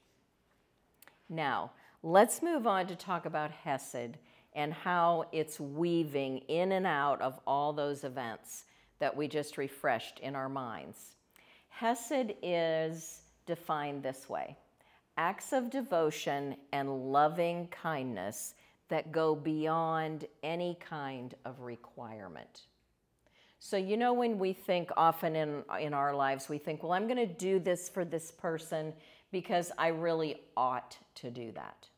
Now, 1.28 1.72
let's 2.02 2.42
move 2.42 2.66
on 2.66 2.86
to 2.88 2.96
talk 2.96 3.24
about 3.24 3.50
Hesed 3.50 4.18
and 4.54 4.72
how 4.72 5.26
it's 5.32 5.58
weaving 5.58 6.38
in 6.48 6.72
and 6.72 6.86
out 6.86 7.20
of 7.20 7.38
all 7.46 7.72
those 7.72 8.04
events 8.04 8.64
that 8.98 9.16
we 9.16 9.28
just 9.28 9.58
refreshed 9.58 10.18
in 10.20 10.34
our 10.34 10.48
minds. 10.48 11.16
Hesed 11.68 12.34
is 12.42 13.20
defined 13.46 14.02
this 14.02 14.28
way 14.28 14.56
acts 15.18 15.52
of 15.52 15.70
devotion 15.70 16.56
and 16.72 17.12
loving 17.12 17.68
kindness 17.68 18.54
that 18.88 19.12
go 19.12 19.34
beyond 19.34 20.26
any 20.42 20.76
kind 20.78 21.34
of 21.44 21.60
requirement. 21.60 22.62
So, 23.68 23.76
you 23.76 23.96
know, 23.96 24.12
when 24.12 24.38
we 24.38 24.52
think 24.52 24.90
often 24.96 25.34
in, 25.34 25.64
in 25.80 25.92
our 25.92 26.14
lives, 26.14 26.48
we 26.48 26.56
think, 26.56 26.84
well, 26.84 26.92
I'm 26.92 27.08
going 27.08 27.16
to 27.16 27.26
do 27.26 27.58
this 27.58 27.88
for 27.88 28.04
this 28.04 28.30
person 28.30 28.92
because 29.32 29.72
I 29.76 29.88
really 29.88 30.36
ought 30.56 30.96
to 31.16 31.32
do 31.32 31.50
that. 31.50 31.88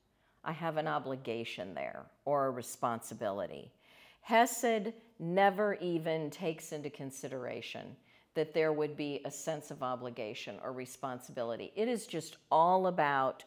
I 0.42 0.52
have 0.52 0.78
an 0.78 0.86
obligation 0.86 1.74
there 1.74 2.06
or 2.24 2.46
a 2.46 2.50
responsibility. 2.50 3.70
Hesed 4.22 4.94
never 5.18 5.74
even 5.74 6.30
takes 6.30 6.72
into 6.72 6.88
consideration 6.88 7.94
that 8.32 8.54
there 8.54 8.72
would 8.72 8.96
be 8.96 9.20
a 9.26 9.30
sense 9.30 9.70
of 9.70 9.82
obligation 9.82 10.56
or 10.64 10.72
responsibility. 10.72 11.70
It 11.76 11.86
is 11.86 12.06
just 12.06 12.38
all 12.50 12.86
about 12.86 13.44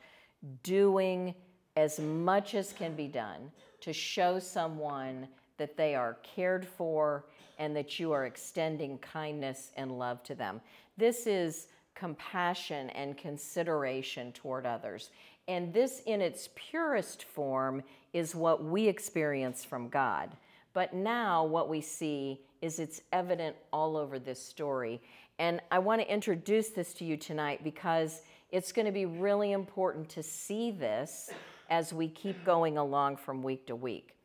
doing 0.61 1.33
as 1.75 1.99
much 1.99 2.53
as 2.53 2.71
can 2.71 2.95
be 2.95 3.07
done 3.07 3.51
to 3.79 3.91
show 3.91 4.37
someone 4.37 5.27
that 5.57 5.75
they 5.75 5.95
are 5.95 6.19
cared 6.21 6.67
for 6.67 7.25
and 7.61 7.75
that 7.75 7.99
you 7.99 8.11
are 8.11 8.25
extending 8.25 8.97
kindness 8.97 9.71
and 9.77 9.99
love 9.99 10.23
to 10.23 10.33
them. 10.33 10.59
This 10.97 11.27
is 11.27 11.67
compassion 11.93 12.89
and 12.89 13.15
consideration 13.15 14.31
toward 14.31 14.65
others. 14.65 15.11
And 15.47 15.71
this, 15.71 16.01
in 16.07 16.21
its 16.21 16.49
purest 16.55 17.23
form, 17.23 17.83
is 18.13 18.33
what 18.33 18.63
we 18.63 18.87
experience 18.87 19.63
from 19.63 19.89
God. 19.89 20.35
But 20.73 20.95
now, 20.95 21.45
what 21.45 21.69
we 21.69 21.81
see 21.81 22.41
is 22.63 22.79
it's 22.79 23.01
evident 23.13 23.55
all 23.71 23.95
over 23.95 24.17
this 24.17 24.43
story. 24.43 24.99
And 25.37 25.61
I 25.69 25.77
want 25.77 26.01
to 26.01 26.11
introduce 26.11 26.69
this 26.69 26.95
to 26.95 27.05
you 27.05 27.15
tonight 27.15 27.63
because 27.63 28.23
it's 28.49 28.71
going 28.71 28.87
to 28.87 28.91
be 28.91 29.05
really 29.05 29.51
important 29.51 30.09
to 30.09 30.23
see 30.23 30.71
this 30.71 31.29
as 31.69 31.93
we 31.93 32.07
keep 32.07 32.43
going 32.43 32.79
along 32.79 33.17
from 33.17 33.43
week 33.43 33.67
to 33.67 33.75
week. 33.75 34.15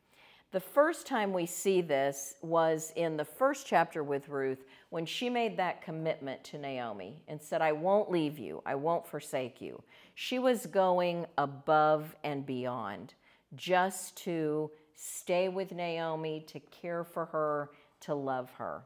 The 0.51 0.59
first 0.61 1.05
time 1.05 1.33
we 1.33 1.45
see 1.45 1.81
this 1.81 2.35
was 2.41 2.93
in 2.95 3.17
the 3.17 3.25
first 3.25 3.67
chapter 3.67 4.01
with 4.01 4.29
Ruth 4.29 4.63
when 4.89 5.05
she 5.05 5.29
made 5.29 5.57
that 5.57 5.81
commitment 5.81 6.41
to 6.45 6.57
Naomi 6.57 7.21
and 7.27 7.41
said, 7.41 7.61
I 7.61 7.73
won't 7.73 8.09
leave 8.09 8.39
you, 8.39 8.63
I 8.65 8.75
won't 8.75 9.05
forsake 9.05 9.59
you. 9.59 9.83
She 10.15 10.39
was 10.39 10.65
going 10.65 11.25
above 11.37 12.15
and 12.23 12.45
beyond 12.45 13.13
just 13.57 14.15
to 14.23 14.71
stay 14.95 15.49
with 15.49 15.73
Naomi, 15.73 16.45
to 16.47 16.61
care 16.61 17.03
for 17.03 17.25
her, 17.25 17.71
to 18.01 18.15
love 18.15 18.49
her. 18.51 18.83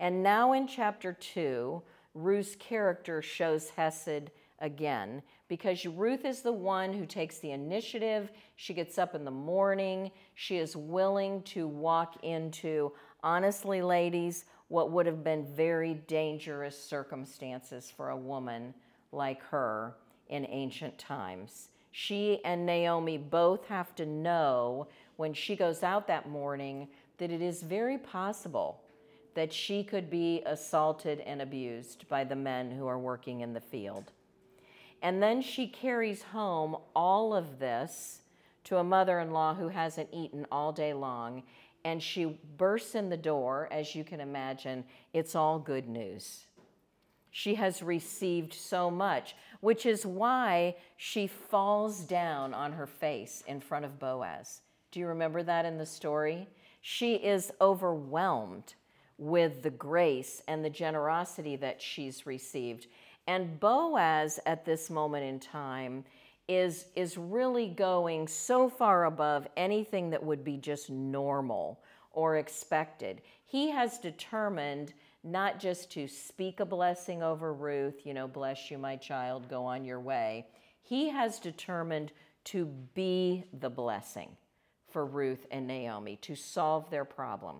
And 0.00 0.22
now 0.22 0.54
in 0.54 0.66
chapter 0.66 1.12
2, 1.12 1.82
Ruth's 2.14 2.56
character 2.56 3.20
shows 3.20 3.70
Hesed 3.70 4.30
again 4.62 5.22
because 5.48 5.84
Ruth 5.84 6.24
is 6.24 6.40
the 6.40 6.52
one 6.52 6.94
who 6.94 7.04
takes 7.04 7.38
the 7.38 7.50
initiative. 7.50 8.30
She 8.56 8.72
gets 8.72 8.96
up 8.96 9.14
in 9.14 9.24
the 9.26 9.30
morning. 9.30 10.10
She 10.34 10.56
is 10.56 10.74
willing 10.74 11.42
to 11.42 11.68
walk 11.68 12.24
into, 12.24 12.92
honestly, 13.22 13.82
ladies, 13.82 14.46
what 14.68 14.90
would 14.90 15.04
have 15.04 15.22
been 15.22 15.44
very 15.54 15.94
dangerous 16.06 16.82
circumstances 16.82 17.92
for 17.94 18.08
a 18.08 18.16
woman 18.16 18.72
like 19.10 19.42
her 19.42 19.96
in 20.30 20.46
ancient 20.48 20.96
times. 20.96 21.68
She 21.90 22.42
and 22.44 22.64
Naomi 22.64 23.18
both 23.18 23.66
have 23.66 23.94
to 23.96 24.06
know 24.06 24.88
when 25.16 25.34
she 25.34 25.54
goes 25.54 25.82
out 25.82 26.06
that 26.06 26.30
morning 26.30 26.88
that 27.18 27.30
it 27.30 27.42
is 27.42 27.62
very 27.62 27.98
possible 27.98 28.80
that 29.34 29.52
she 29.52 29.84
could 29.84 30.10
be 30.10 30.42
assaulted 30.46 31.20
and 31.20 31.42
abused 31.42 32.08
by 32.08 32.24
the 32.24 32.36
men 32.36 32.70
who 32.70 32.86
are 32.86 32.98
working 32.98 33.40
in 33.40 33.52
the 33.52 33.60
field. 33.60 34.12
And 35.02 35.22
then 35.22 35.42
she 35.42 35.66
carries 35.66 36.22
home 36.22 36.76
all 36.94 37.34
of 37.34 37.58
this 37.58 38.22
to 38.64 38.78
a 38.78 38.84
mother 38.84 39.18
in 39.18 39.32
law 39.32 39.54
who 39.54 39.68
hasn't 39.68 40.08
eaten 40.12 40.46
all 40.50 40.72
day 40.72 40.94
long. 40.94 41.42
And 41.84 42.00
she 42.00 42.38
bursts 42.56 42.94
in 42.94 43.10
the 43.10 43.16
door, 43.16 43.68
as 43.72 43.96
you 43.96 44.04
can 44.04 44.20
imagine. 44.20 44.84
It's 45.12 45.34
all 45.34 45.58
good 45.58 45.88
news. 45.88 46.46
She 47.32 47.56
has 47.56 47.82
received 47.82 48.54
so 48.54 48.90
much, 48.90 49.34
which 49.60 49.86
is 49.86 50.06
why 50.06 50.76
she 50.96 51.26
falls 51.26 52.00
down 52.00 52.54
on 52.54 52.72
her 52.72 52.86
face 52.86 53.42
in 53.48 53.58
front 53.58 53.84
of 53.84 53.98
Boaz. 53.98 54.60
Do 54.92 55.00
you 55.00 55.08
remember 55.08 55.42
that 55.42 55.64
in 55.64 55.78
the 55.78 55.86
story? 55.86 56.46
She 56.82 57.14
is 57.14 57.50
overwhelmed 57.60 58.74
with 59.16 59.62
the 59.62 59.70
grace 59.70 60.42
and 60.46 60.64
the 60.64 60.70
generosity 60.70 61.56
that 61.56 61.80
she's 61.80 62.26
received. 62.26 62.86
And 63.26 63.58
Boaz 63.60 64.40
at 64.46 64.64
this 64.64 64.90
moment 64.90 65.24
in 65.24 65.38
time 65.38 66.04
is, 66.48 66.86
is 66.96 67.16
really 67.16 67.68
going 67.68 68.26
so 68.26 68.68
far 68.68 69.04
above 69.04 69.46
anything 69.56 70.10
that 70.10 70.22
would 70.22 70.44
be 70.44 70.56
just 70.56 70.90
normal 70.90 71.80
or 72.10 72.36
expected. 72.36 73.22
He 73.44 73.70
has 73.70 73.98
determined 73.98 74.92
not 75.24 75.60
just 75.60 75.90
to 75.92 76.08
speak 76.08 76.60
a 76.60 76.64
blessing 76.64 77.22
over 77.22 77.54
Ruth, 77.54 78.04
you 78.04 78.12
know, 78.12 78.26
bless 78.26 78.70
you, 78.70 78.78
my 78.78 78.96
child, 78.96 79.48
go 79.48 79.64
on 79.64 79.84
your 79.84 80.00
way. 80.00 80.46
He 80.82 81.08
has 81.10 81.38
determined 81.38 82.12
to 82.44 82.66
be 82.94 83.44
the 83.60 83.70
blessing 83.70 84.36
for 84.90 85.06
Ruth 85.06 85.46
and 85.50 85.66
Naomi, 85.66 86.16
to 86.22 86.34
solve 86.34 86.90
their 86.90 87.04
problem. 87.04 87.58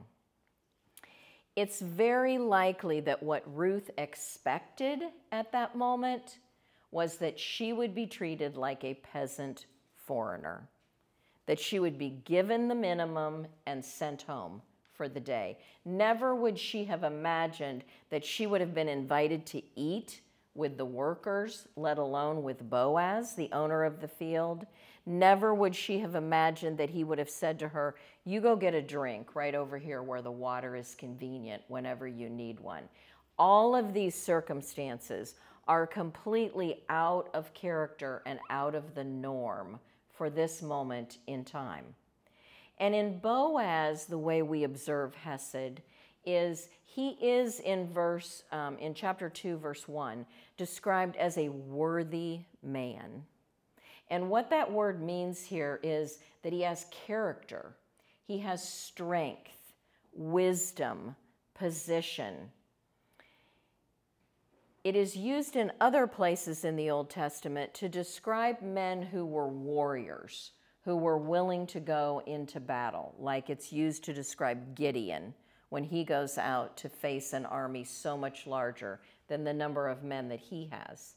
It's 1.54 1.80
very 1.80 2.38
likely 2.38 3.00
that 3.00 3.22
what 3.22 3.42
Ruth 3.54 3.90
expected 3.98 5.02
at 5.30 5.52
that 5.52 5.76
moment 5.76 6.38
was 6.90 7.16
that 7.18 7.38
she 7.38 7.72
would 7.72 7.94
be 7.94 8.06
treated 8.06 8.56
like 8.56 8.84
a 8.84 8.94
peasant 8.94 9.66
foreigner, 10.06 10.68
that 11.46 11.60
she 11.60 11.78
would 11.78 11.98
be 11.98 12.10
given 12.24 12.68
the 12.68 12.74
minimum 12.74 13.46
and 13.66 13.84
sent 13.84 14.22
home 14.22 14.62
for 14.94 15.08
the 15.08 15.20
day. 15.20 15.58
Never 15.84 16.34
would 16.34 16.58
she 16.58 16.84
have 16.84 17.02
imagined 17.04 17.84
that 18.10 18.24
she 18.24 18.46
would 18.46 18.60
have 18.60 18.74
been 18.74 18.88
invited 18.88 19.44
to 19.46 19.62
eat 19.74 20.20
with 20.54 20.76
the 20.76 20.84
workers, 20.84 21.66
let 21.76 21.98
alone 21.98 22.42
with 22.42 22.68
Boaz, 22.68 23.34
the 23.34 23.50
owner 23.52 23.84
of 23.84 24.00
the 24.00 24.08
field. 24.08 24.66
Never 25.06 25.54
would 25.54 25.74
she 25.74 25.98
have 26.00 26.14
imagined 26.14 26.78
that 26.78 26.90
he 26.90 27.04
would 27.04 27.18
have 27.18 27.30
said 27.30 27.58
to 27.60 27.68
her, 27.68 27.96
You 28.24 28.40
go 28.40 28.54
get 28.54 28.74
a 28.74 28.82
drink 28.82 29.34
right 29.34 29.54
over 29.54 29.78
here 29.78 30.02
where 30.02 30.22
the 30.22 30.30
water 30.30 30.76
is 30.76 30.94
convenient 30.94 31.62
whenever 31.68 32.06
you 32.06 32.28
need 32.28 32.60
one. 32.60 32.84
All 33.38 33.74
of 33.74 33.94
these 33.94 34.14
circumstances 34.14 35.34
are 35.66 35.86
completely 35.86 36.82
out 36.88 37.30
of 37.34 37.54
character 37.54 38.22
and 38.26 38.38
out 38.50 38.74
of 38.74 38.94
the 38.94 39.04
norm 39.04 39.78
for 40.12 40.28
this 40.28 40.60
moment 40.60 41.18
in 41.26 41.44
time. 41.44 41.84
And 42.78 42.94
in 42.94 43.18
Boaz, 43.18 44.06
the 44.06 44.18
way 44.18 44.42
we 44.42 44.64
observe 44.64 45.14
Hesed 45.14 45.80
is 46.24 46.68
he 46.84 47.10
is 47.22 47.60
in 47.60 47.88
verse 47.88 48.44
um, 48.52 48.76
in 48.78 48.92
chapter 48.94 49.30
2 49.30 49.56
verse 49.56 49.88
1 49.88 50.26
described 50.56 51.16
as 51.16 51.38
a 51.38 51.48
worthy 51.48 52.40
man. 52.62 53.24
And 54.10 54.28
what 54.28 54.50
that 54.50 54.70
word 54.70 55.02
means 55.02 55.42
here 55.42 55.80
is 55.82 56.18
that 56.42 56.52
he 56.52 56.60
has 56.62 56.86
character, 57.06 57.74
he 58.26 58.38
has 58.38 58.66
strength, 58.66 59.72
wisdom, 60.12 61.16
position. 61.54 62.34
It 64.84 64.96
is 64.96 65.16
used 65.16 65.56
in 65.56 65.72
other 65.80 66.06
places 66.06 66.64
in 66.64 66.76
the 66.76 66.90
Old 66.90 67.08
Testament 67.08 67.72
to 67.74 67.88
describe 67.88 68.60
men 68.60 69.00
who 69.00 69.24
were 69.24 69.48
warriors, 69.48 70.50
who 70.84 70.96
were 70.96 71.18
willing 71.18 71.66
to 71.68 71.80
go 71.80 72.20
into 72.26 72.60
battle, 72.60 73.14
like 73.18 73.48
it's 73.48 73.72
used 73.72 74.04
to 74.04 74.12
describe 74.12 74.74
Gideon 74.74 75.32
when 75.72 75.84
he 75.84 76.04
goes 76.04 76.36
out 76.36 76.76
to 76.76 76.86
face 76.86 77.32
an 77.32 77.46
army 77.46 77.82
so 77.82 78.14
much 78.14 78.46
larger 78.46 79.00
than 79.26 79.42
the 79.42 79.54
number 79.54 79.88
of 79.88 80.04
men 80.04 80.28
that 80.28 80.38
he 80.38 80.68
has. 80.70 81.14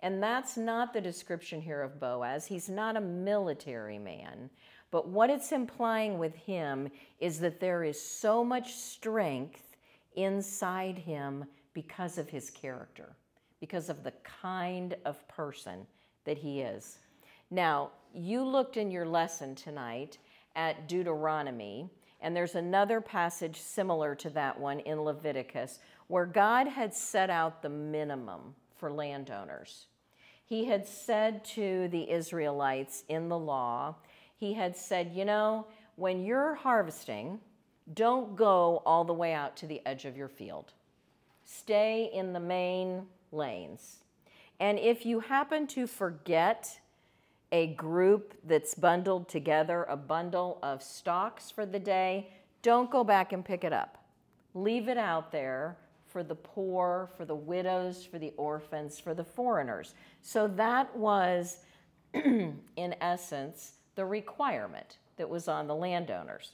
And 0.00 0.22
that's 0.22 0.58
not 0.58 0.92
the 0.92 1.00
description 1.00 1.62
here 1.62 1.80
of 1.80 1.98
Boaz. 1.98 2.44
He's 2.44 2.68
not 2.68 2.98
a 2.98 3.00
military 3.00 3.98
man. 3.98 4.50
But 4.90 5.08
what 5.08 5.30
it's 5.30 5.52
implying 5.52 6.18
with 6.18 6.34
him 6.34 6.90
is 7.18 7.40
that 7.40 7.60
there 7.60 7.82
is 7.82 7.98
so 7.98 8.44
much 8.44 8.74
strength 8.74 9.74
inside 10.16 10.98
him 10.98 11.46
because 11.72 12.18
of 12.18 12.28
his 12.28 12.50
character, 12.50 13.16
because 13.58 13.88
of 13.88 14.04
the 14.04 14.12
kind 14.22 14.96
of 15.06 15.26
person 15.28 15.86
that 16.26 16.36
he 16.36 16.60
is. 16.60 16.98
Now, 17.50 17.88
you 18.12 18.44
looked 18.44 18.76
in 18.76 18.90
your 18.90 19.06
lesson 19.06 19.54
tonight 19.54 20.18
at 20.56 20.88
Deuteronomy, 20.88 21.88
and 22.24 22.34
there's 22.34 22.54
another 22.54 23.02
passage 23.02 23.60
similar 23.60 24.14
to 24.14 24.30
that 24.30 24.58
one 24.58 24.80
in 24.80 25.02
Leviticus 25.02 25.78
where 26.06 26.24
God 26.24 26.66
had 26.66 26.94
set 26.94 27.28
out 27.28 27.60
the 27.60 27.68
minimum 27.68 28.54
for 28.76 28.90
landowners. 28.90 29.88
He 30.42 30.64
had 30.64 30.86
said 30.86 31.44
to 31.46 31.86
the 31.88 32.10
Israelites 32.10 33.04
in 33.10 33.28
the 33.28 33.38
law, 33.38 33.96
he 34.36 34.54
had 34.54 34.74
said, 34.74 35.12
you 35.14 35.26
know, 35.26 35.66
when 35.96 36.24
you're 36.24 36.54
harvesting, 36.54 37.40
don't 37.92 38.34
go 38.36 38.82
all 38.86 39.04
the 39.04 39.12
way 39.12 39.34
out 39.34 39.54
to 39.58 39.66
the 39.66 39.82
edge 39.84 40.06
of 40.06 40.16
your 40.16 40.28
field. 40.28 40.72
Stay 41.44 42.10
in 42.12 42.32
the 42.32 42.40
main 42.40 43.02
lanes. 43.32 43.98
And 44.58 44.78
if 44.78 45.04
you 45.04 45.20
happen 45.20 45.66
to 45.68 45.86
forget 45.86 46.80
a 47.52 47.68
group 47.74 48.34
that's 48.44 48.74
bundled 48.74 49.28
together, 49.28 49.84
a 49.84 49.96
bundle 49.96 50.58
of 50.62 50.82
stocks 50.82 51.50
for 51.50 51.64
the 51.66 51.78
day, 51.78 52.30
don't 52.62 52.90
go 52.90 53.04
back 53.04 53.32
and 53.32 53.44
pick 53.44 53.64
it 53.64 53.72
up. 53.72 53.98
leave 54.54 54.88
it 54.88 54.96
out 54.98 55.32
there 55.32 55.76
for 56.06 56.22
the 56.22 56.34
poor, 56.34 57.10
for 57.16 57.24
the 57.24 57.34
widows, 57.34 58.04
for 58.04 58.20
the 58.20 58.32
orphans, 58.36 59.00
for 59.00 59.14
the 59.14 59.24
foreigners. 59.24 59.94
So 60.22 60.46
that 60.48 60.96
was, 60.96 61.58
in 62.14 62.94
essence, 63.00 63.72
the 63.96 64.04
requirement 64.04 64.98
that 65.16 65.28
was 65.28 65.48
on 65.48 65.66
the 65.66 65.74
landowners. 65.74 66.52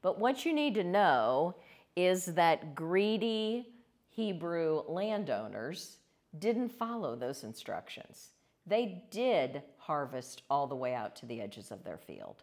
But 0.00 0.20
what 0.20 0.44
you 0.44 0.52
need 0.52 0.74
to 0.74 0.84
know 0.84 1.56
is 1.96 2.26
that 2.26 2.74
greedy 2.76 3.68
Hebrew 4.10 4.82
landowners 4.88 5.96
didn't 6.38 6.68
follow 6.68 7.16
those 7.16 7.42
instructions. 7.42 8.28
They 8.66 9.04
did 9.10 9.62
harvest 9.78 10.42
all 10.50 10.66
the 10.66 10.74
way 10.74 10.94
out 10.94 11.16
to 11.16 11.26
the 11.26 11.40
edges 11.40 11.70
of 11.70 11.84
their 11.84 11.98
field 11.98 12.42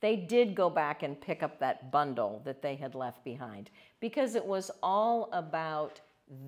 they 0.00 0.16
did 0.16 0.54
go 0.54 0.70
back 0.70 1.02
and 1.02 1.20
pick 1.20 1.42
up 1.42 1.58
that 1.58 1.90
bundle 1.90 2.40
that 2.44 2.62
they 2.62 2.76
had 2.76 2.94
left 2.94 3.24
behind 3.24 3.70
because 4.00 4.34
it 4.34 4.44
was 4.44 4.70
all 4.82 5.28
about 5.32 6.00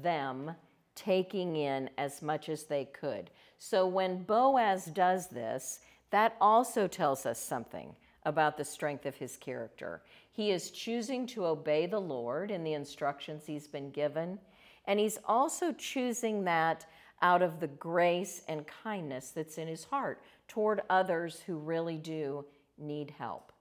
them 0.02 0.52
taking 0.94 1.56
in 1.56 1.90
as 1.98 2.22
much 2.22 2.48
as 2.48 2.64
they 2.64 2.84
could. 2.84 3.30
So 3.58 3.86
when 3.86 4.22
Boaz 4.22 4.86
does 4.86 5.28
this, 5.28 5.80
that 6.10 6.36
also 6.40 6.86
tells 6.86 7.26
us 7.26 7.40
something 7.40 7.94
about 8.24 8.56
the 8.56 8.64
strength 8.64 9.06
of 9.06 9.16
his 9.16 9.36
character. 9.36 10.02
He 10.30 10.50
is 10.50 10.70
choosing 10.70 11.26
to 11.28 11.46
obey 11.46 11.86
the 11.86 12.00
Lord 12.00 12.50
in 12.50 12.62
the 12.62 12.74
instructions 12.74 13.46
he's 13.46 13.66
been 13.66 13.90
given, 13.90 14.38
and 14.86 15.00
he's 15.00 15.18
also 15.26 15.72
choosing 15.72 16.44
that 16.44 16.86
out 17.22 17.42
of 17.42 17.60
the 17.60 17.66
grace 17.66 18.42
and 18.48 18.66
kindness 18.66 19.30
that's 19.30 19.58
in 19.58 19.68
his 19.68 19.84
heart 19.84 20.22
toward 20.48 20.82
others 20.88 21.42
who 21.46 21.56
really 21.56 21.96
do 21.96 22.44
need 22.78 23.14
help. 23.18 23.52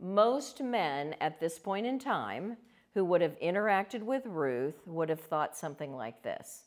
Most 0.00 0.62
men 0.62 1.14
at 1.20 1.40
this 1.40 1.58
point 1.58 1.86
in 1.86 1.98
time 1.98 2.56
who 2.94 3.04
would 3.04 3.20
have 3.20 3.38
interacted 3.40 4.02
with 4.02 4.24
Ruth 4.26 4.80
would 4.86 5.08
have 5.08 5.20
thought 5.20 5.56
something 5.56 5.94
like 5.94 6.22
this 6.22 6.64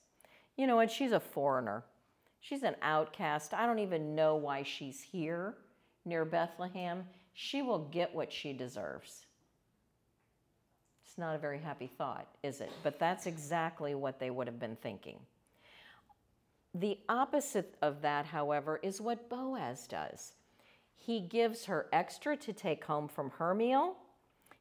You 0.58 0.67
know 0.67 0.75
what? 0.75 0.91
She's 0.91 1.12
a 1.12 1.20
foreigner. 1.20 1.84
She's 2.41 2.63
an 2.63 2.75
outcast. 2.81 3.53
I 3.53 3.65
don't 3.65 3.79
even 3.79 4.15
know 4.15 4.36
why 4.36 4.63
she's 4.63 5.01
here 5.01 5.55
near 6.05 6.25
Bethlehem. 6.25 7.05
She 7.34 7.62
will 7.62 7.86
get 7.91 8.13
what 8.13 8.31
she 8.31 8.51
deserves. 8.51 9.25
It's 11.05 11.17
not 11.17 11.36
a 11.36 11.39
very 11.39 11.60
happy 11.60 11.88
thought, 11.88 12.27
is 12.43 12.62
it? 12.62 12.72
But 12.84 13.00
that's 13.00 13.25
exactly 13.25 13.96
what 13.96 14.20
they 14.20 14.29
would 14.29 14.48
have 14.48 14.60
been 14.60 14.77
thinking. 14.77 15.20
The 16.74 17.00
opposite 17.10 17.75
of 17.82 18.01
that, 18.01 18.25
however, 18.28 18.80
is 18.82 19.01
what 19.01 19.30
Boaz 19.30 19.88
does. 19.88 20.36
He 20.96 21.20
gives 21.20 21.66
her 21.66 21.88
extra 21.92 22.38
to 22.38 22.54
take 22.54 22.86
home 22.86 23.08
from 23.08 23.32
her 23.32 23.54
meal. 23.54 23.98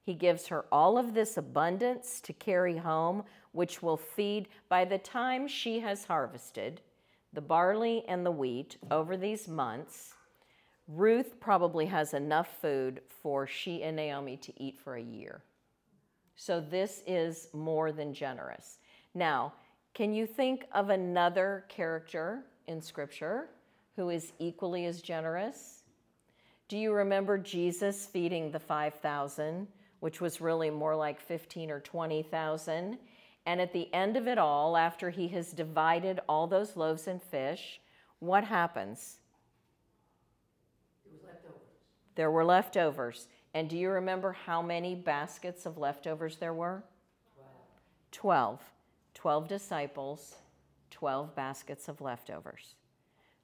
He 0.03 0.15
gives 0.15 0.49
her 0.49 0.65
all 0.73 0.99
of 0.99 1.15
this 1.15 1.37
abundance 1.37 2.21
to 2.23 2.33
carry 2.33 2.79
home, 2.79 3.25
which 3.53 3.83
will 3.83 3.97
feed 3.97 4.49
by 4.69 4.85
the 4.85 4.99
time 4.99 5.47
she 5.47 5.81
has 5.81 6.07
harvested 6.07 6.81
the 7.33 7.41
barley 7.41 8.05
and 8.09 8.27
the 8.27 8.31
wheat 8.31 8.77
over 8.91 9.17
these 9.17 9.47
months. 9.47 10.15
Ruth 10.89 11.39
probably 11.39 11.87
has 11.87 12.15
enough 12.15 12.61
food 12.61 13.03
for 13.23 13.47
she 13.47 13.85
and 13.85 13.95
Naomi 13.95 14.37
to 14.39 14.53
eat 14.61 14.77
for 14.77 14.97
a 14.97 15.03
year. 15.03 15.43
So 16.35 16.61
this 16.61 17.03
is 17.07 17.49
more 17.53 17.93
than 17.93 18.13
generous. 18.13 18.79
Now, 19.15 19.53
can 19.95 20.13
you 20.13 20.27
think 20.27 20.67
of 20.73 20.91
another 20.91 21.65
character 21.69 22.45
in 22.67 22.81
Scripture 22.81 23.49
who 23.97 24.11
is 24.11 24.33
equally 24.39 24.87
as 24.87 25.03
generous? 25.03 25.83
Do 26.69 26.79
you 26.79 26.93
remember 26.93 27.37
Jesus 27.37 28.07
feeding 28.07 28.51
the 28.51 28.61
5,000, 28.61 29.67
which 29.99 30.21
was 30.21 30.41
really 30.41 30.71
more 30.71 30.95
like 30.95 31.21
15 31.21 31.71
or 31.71 31.81
20,000? 31.81 32.99
And 33.47 33.61
at 33.61 33.73
the 33.73 33.93
end 33.93 34.17
of 34.17 34.29
it 34.29 34.39
all, 34.39 34.77
after 34.77 35.11
he 35.11 35.27
has 35.29 35.53
divided 35.53 36.21
all 36.29 36.47
those 36.47 36.77
loaves 36.77 37.09
and 37.09 37.21
fish, 37.23 37.81
what 38.21 38.45
happens? 38.45 39.17
There 42.15 42.31
were 42.31 42.45
leftovers. 42.45 43.29
And 43.55 43.69
do 43.69 43.77
you 43.77 43.91
remember 43.91 44.33
how 44.33 44.63
many 44.63 44.95
baskets 44.95 45.67
of 45.67 45.79
leftovers 45.79 46.37
there 46.37 46.55
were? 46.55 46.85
Twelve. 48.13 48.61
Twelve 49.21 49.49
disciples, 49.49 50.37
12 50.93 51.37
baskets 51.37 51.89
of 51.89 52.01
leftovers. 52.01 52.75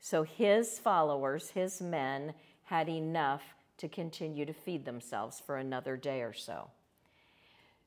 So 0.01 0.23
his 0.23 0.79
followers, 0.79 1.51
his 1.51 1.83
men, 1.83 2.33
had 2.63 2.89
enough 2.89 3.43
to 3.77 3.87
continue 3.87 4.47
to 4.47 4.55
feed 4.55 4.87
themselves 4.87 5.39
for 5.39 5.59
another 5.59 5.99
day 5.99 6.23
or 6.23 6.33
so. 6.33 6.71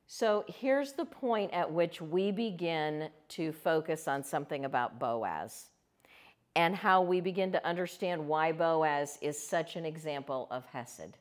So 0.06 0.44
here's 0.46 0.92
the 0.92 1.04
point 1.04 1.52
at 1.52 1.72
which 1.72 2.00
we 2.00 2.30
begin 2.30 3.08
to 3.30 3.50
focus 3.50 4.06
on 4.06 4.22
something 4.22 4.64
about 4.64 5.00
Boaz 5.00 5.70
and 6.54 6.76
how 6.76 7.02
we 7.02 7.20
begin 7.20 7.50
to 7.50 7.66
understand 7.66 8.24
why 8.24 8.52
Boaz 8.52 9.18
is 9.20 9.36
such 9.36 9.74
an 9.74 9.84
example 9.84 10.46
of 10.52 10.64
Hesed. 10.66 11.16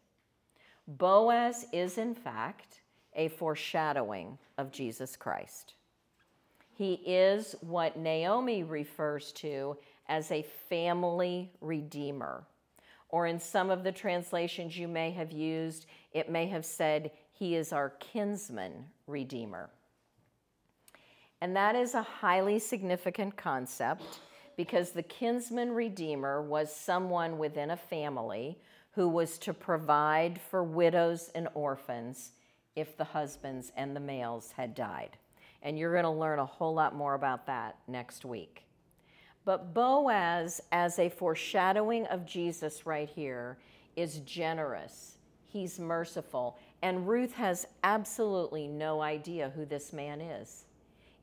Boaz 0.87 1.65
is, 1.73 1.97
in 1.97 2.13
fact, 2.13 2.81
a 3.15 3.27
foreshadowing 3.29 4.37
of 4.59 4.71
Jesus 4.71 5.15
Christ. 5.15 5.73
He 6.79 6.93
is 6.93 7.57
what 7.59 7.97
Naomi 7.97 8.63
refers 8.63 9.33
to 9.33 9.75
as 10.07 10.31
a 10.31 10.45
family 10.69 11.51
redeemer 11.59 12.45
or 13.09 13.27
in 13.27 13.37
some 13.37 13.69
of 13.69 13.83
the 13.83 13.91
translations 13.91 14.77
you 14.77 14.87
may 14.87 15.11
have 15.11 15.33
used, 15.33 15.87
it 16.13 16.29
may 16.29 16.47
have 16.47 16.65
said, 16.65 17.11
He 17.33 17.55
is 17.55 17.73
our 17.73 17.89
kinsman 17.99 18.85
redeemer. 19.07 19.69
And 21.41 21.53
that 21.53 21.75
is 21.75 21.95
a 21.95 22.01
highly 22.01 22.59
significant 22.59 23.35
concept 23.35 24.21
because 24.55 24.91
the 24.91 25.03
kinsman 25.03 25.73
redeemer 25.73 26.41
was 26.41 26.73
someone 26.73 27.37
within 27.37 27.71
a 27.71 27.77
family 27.77 28.57
who 28.91 29.09
was 29.09 29.37
to 29.39 29.53
provide 29.53 30.39
for 30.39 30.63
widows 30.63 31.29
and 31.35 31.49
orphans 31.55 32.31
if 32.77 32.95
the 32.95 33.03
husbands 33.03 33.73
and 33.75 33.93
the 33.93 33.99
males 33.99 34.53
had 34.55 34.73
died. 34.73 35.17
And 35.63 35.77
you're 35.77 35.91
going 35.91 36.03
to 36.03 36.09
learn 36.09 36.39
a 36.39 36.45
whole 36.45 36.73
lot 36.73 36.95
more 36.95 37.15
about 37.15 37.45
that 37.47 37.75
next 37.87 38.25
week. 38.25 38.63
But 39.45 39.73
Boaz, 39.73 40.61
as 40.71 40.99
a 40.99 41.09
foreshadowing 41.09 42.05
of 42.07 42.25
Jesus 42.25 42.85
right 42.85 43.09
here, 43.09 43.57
is 43.95 44.19
generous. 44.19 45.17
He's 45.45 45.79
merciful. 45.79 46.57
And 46.81 47.07
Ruth 47.07 47.33
has 47.33 47.67
absolutely 47.83 48.67
no 48.67 49.01
idea 49.01 49.51
who 49.55 49.65
this 49.65 49.91
man 49.91 50.21
is. 50.21 50.65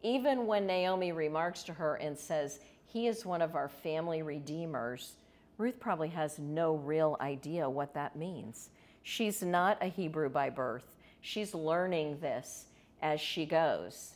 Even 0.03 0.46
when 0.46 0.66
Naomi 0.66 1.12
remarks 1.12 1.62
to 1.64 1.72
her 1.72 1.96
and 1.96 2.18
says, 2.18 2.61
He 2.85 3.07
is 3.07 3.25
one 3.25 3.42
of 3.42 3.55
our 3.55 3.68
family 3.68 4.22
redeemers, 4.22 5.14
Ruth 5.59 5.81
probably 5.81 6.09
has 6.09 6.38
no 6.38 6.75
real 6.75 7.16
idea 7.20 7.68
what 7.68 7.94
that 7.94 8.16
means. 8.16 8.70
She's 9.03 9.42
not 9.42 9.79
a 9.81 9.87
Hebrew 9.87 10.29
by 10.29 10.51
birth, 10.51 10.96
she's 11.20 11.55
learning 11.55 12.18
this 12.20 12.66
as 13.01 13.20
she 13.20 13.46
goes. 13.46 14.15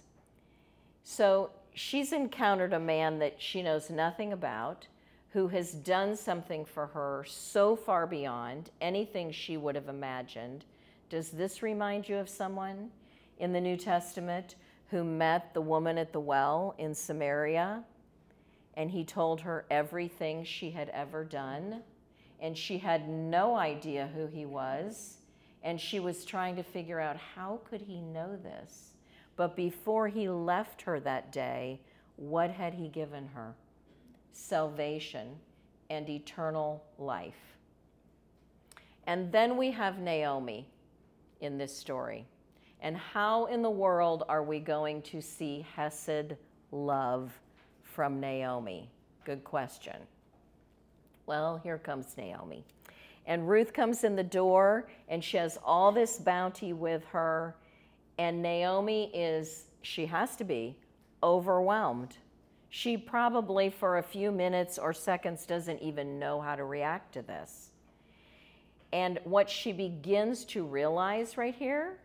So 1.02 1.50
she's 1.74 2.12
encountered 2.12 2.72
a 2.72 2.80
man 2.80 3.18
that 3.20 3.40
she 3.40 3.62
knows 3.62 3.90
nothing 3.90 4.32
about 4.32 4.86
who 5.30 5.48
has 5.48 5.72
done 5.72 6.16
something 6.16 6.64
for 6.64 6.88
her 6.88 7.24
so 7.26 7.76
far 7.76 8.06
beyond 8.06 8.70
anything 8.80 9.30
she 9.30 9.56
would 9.56 9.76
have 9.76 9.88
imagined. 9.88 10.64
Does 11.08 11.30
this 11.30 11.62
remind 11.62 12.08
you 12.08 12.16
of 12.16 12.28
someone 12.28 12.90
in 13.38 13.52
the 13.52 13.60
New 13.60 13.76
Testament 13.76 14.56
who 14.90 15.04
met 15.04 15.54
the 15.54 15.60
woman 15.60 15.98
at 15.98 16.12
the 16.12 16.20
well 16.20 16.74
in 16.78 16.94
Samaria 16.94 17.84
and 18.74 18.90
he 18.90 19.04
told 19.04 19.40
her 19.40 19.64
everything 19.70 20.44
she 20.44 20.70
had 20.70 20.88
ever 20.90 21.24
done? 21.24 21.82
And 22.40 22.56
she 22.56 22.78
had 22.78 23.08
no 23.08 23.54
idea 23.54 24.10
who 24.14 24.26
he 24.26 24.46
was. 24.46 25.18
And 25.62 25.80
she 25.80 26.00
was 26.00 26.24
trying 26.24 26.56
to 26.56 26.62
figure 26.62 26.98
out 26.98 27.16
how 27.16 27.60
could 27.68 27.82
he 27.82 28.00
know 28.00 28.36
this? 28.36 28.92
But 29.40 29.56
before 29.56 30.06
he 30.06 30.28
left 30.28 30.82
her 30.82 31.00
that 31.00 31.32
day, 31.32 31.80
what 32.16 32.50
had 32.50 32.74
he 32.74 32.88
given 32.88 33.26
her? 33.28 33.54
Salvation 34.32 35.28
and 35.88 36.06
eternal 36.10 36.84
life. 36.98 37.56
And 39.06 39.32
then 39.32 39.56
we 39.56 39.70
have 39.70 39.98
Naomi 39.98 40.68
in 41.40 41.56
this 41.56 41.74
story. 41.74 42.26
And 42.82 42.98
how 42.98 43.46
in 43.46 43.62
the 43.62 43.70
world 43.70 44.24
are 44.28 44.42
we 44.42 44.58
going 44.58 45.00
to 45.04 45.22
see 45.22 45.66
Hesed 45.74 46.36
love 46.70 47.32
from 47.82 48.20
Naomi? 48.20 48.90
Good 49.24 49.42
question. 49.42 49.96
Well, 51.24 51.58
here 51.64 51.78
comes 51.78 52.14
Naomi. 52.18 52.62
And 53.24 53.48
Ruth 53.48 53.72
comes 53.72 54.04
in 54.04 54.16
the 54.16 54.22
door 54.22 54.90
and 55.08 55.24
she 55.24 55.38
has 55.38 55.58
all 55.64 55.92
this 55.92 56.18
bounty 56.18 56.74
with 56.74 57.06
her 57.06 57.54
and 58.20 58.42
Naomi 58.42 59.10
is, 59.14 59.64
she 59.80 60.04
has 60.04 60.36
to 60.36 60.44
be, 60.44 60.76
overwhelmed. 61.22 62.18
She 62.68 62.98
probably, 62.98 63.70
for 63.70 63.96
a 63.96 64.02
few 64.02 64.30
minutes 64.30 64.78
or 64.78 64.92
seconds, 64.92 65.46
doesn't 65.46 65.80
even 65.80 66.18
know 66.18 66.38
how 66.38 66.54
to 66.54 66.64
react 66.64 67.14
to 67.14 67.22
this. 67.22 67.70
And 68.92 69.20
what 69.24 69.48
she 69.48 69.72
begins 69.72 70.44
to 70.46 70.64
realize 70.66 71.38
right 71.38 71.54
here 71.54 71.96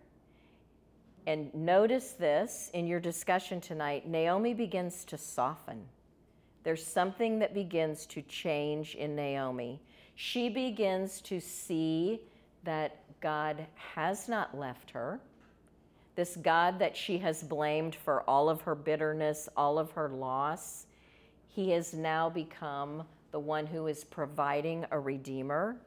And 1.27 1.53
notice 1.53 2.11
this 2.11 2.69
in 2.73 2.85
your 2.87 2.99
discussion 2.99 3.59
tonight 3.61 4.07
Naomi 4.07 4.53
begins 4.53 5.05
to 5.05 5.17
soften. 5.17 5.83
There's 6.63 6.85
something 6.85 7.39
that 7.39 7.53
begins 7.53 8.05
to 8.07 8.21
change 8.23 8.95
in 8.95 9.15
Naomi. 9.15 9.81
She 10.15 10.49
begins 10.49 11.21
to 11.21 11.39
see 11.39 12.21
that 12.63 13.03
God 13.21 13.65
has 13.75 14.27
not 14.27 14.57
left 14.57 14.91
her. 14.91 15.19
This 16.15 16.37
God 16.37 16.79
that 16.79 16.95
she 16.95 17.17
has 17.19 17.43
blamed 17.43 17.95
for 17.95 18.21
all 18.29 18.49
of 18.49 18.61
her 18.61 18.75
bitterness, 18.75 19.49
all 19.57 19.77
of 19.77 19.91
her 19.91 20.09
loss, 20.09 20.85
he 21.47 21.71
has 21.71 21.93
now 21.93 22.29
become 22.29 23.03
the 23.31 23.39
one 23.39 23.65
who 23.65 23.87
is 23.87 24.03
providing 24.03 24.85
a 24.91 24.99
redeemer, 24.99 25.77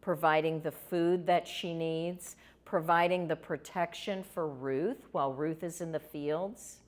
providing 0.00 0.60
the 0.60 0.70
food 0.70 1.26
that 1.26 1.46
she 1.46 1.74
needs, 1.74 2.36
providing 2.64 3.26
the 3.26 3.36
protection 3.36 4.22
for 4.22 4.48
Ruth 4.48 5.06
while 5.12 5.32
Ruth 5.32 5.62
is 5.62 5.80
in 5.80 5.92
the 5.92 6.00
fields. 6.00 6.78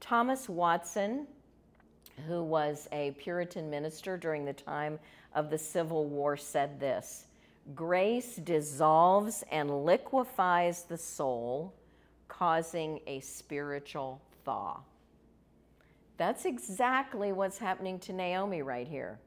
Thomas 0.00 0.48
Watson, 0.48 1.26
who 2.26 2.42
was 2.42 2.88
a 2.92 3.12
Puritan 3.12 3.70
minister 3.70 4.16
during 4.16 4.44
the 4.44 4.52
time 4.52 4.98
of 5.34 5.48
the 5.48 5.58
Civil 5.58 6.06
War, 6.06 6.36
said 6.36 6.78
this 6.78 7.26
Grace 7.74 8.36
dissolves 8.36 9.44
and 9.50 9.84
liquefies 9.84 10.82
the 10.82 10.98
soul, 10.98 11.72
causing 12.32 12.98
a 13.06 13.20
spiritual 13.20 14.18
thaw. 14.42 14.80
That's 16.16 16.46
exactly 16.46 17.30
what's 17.32 17.58
happening 17.58 17.98
to 18.00 18.12
Naomi 18.14 18.62
right 18.62 18.88
here. 18.88 19.18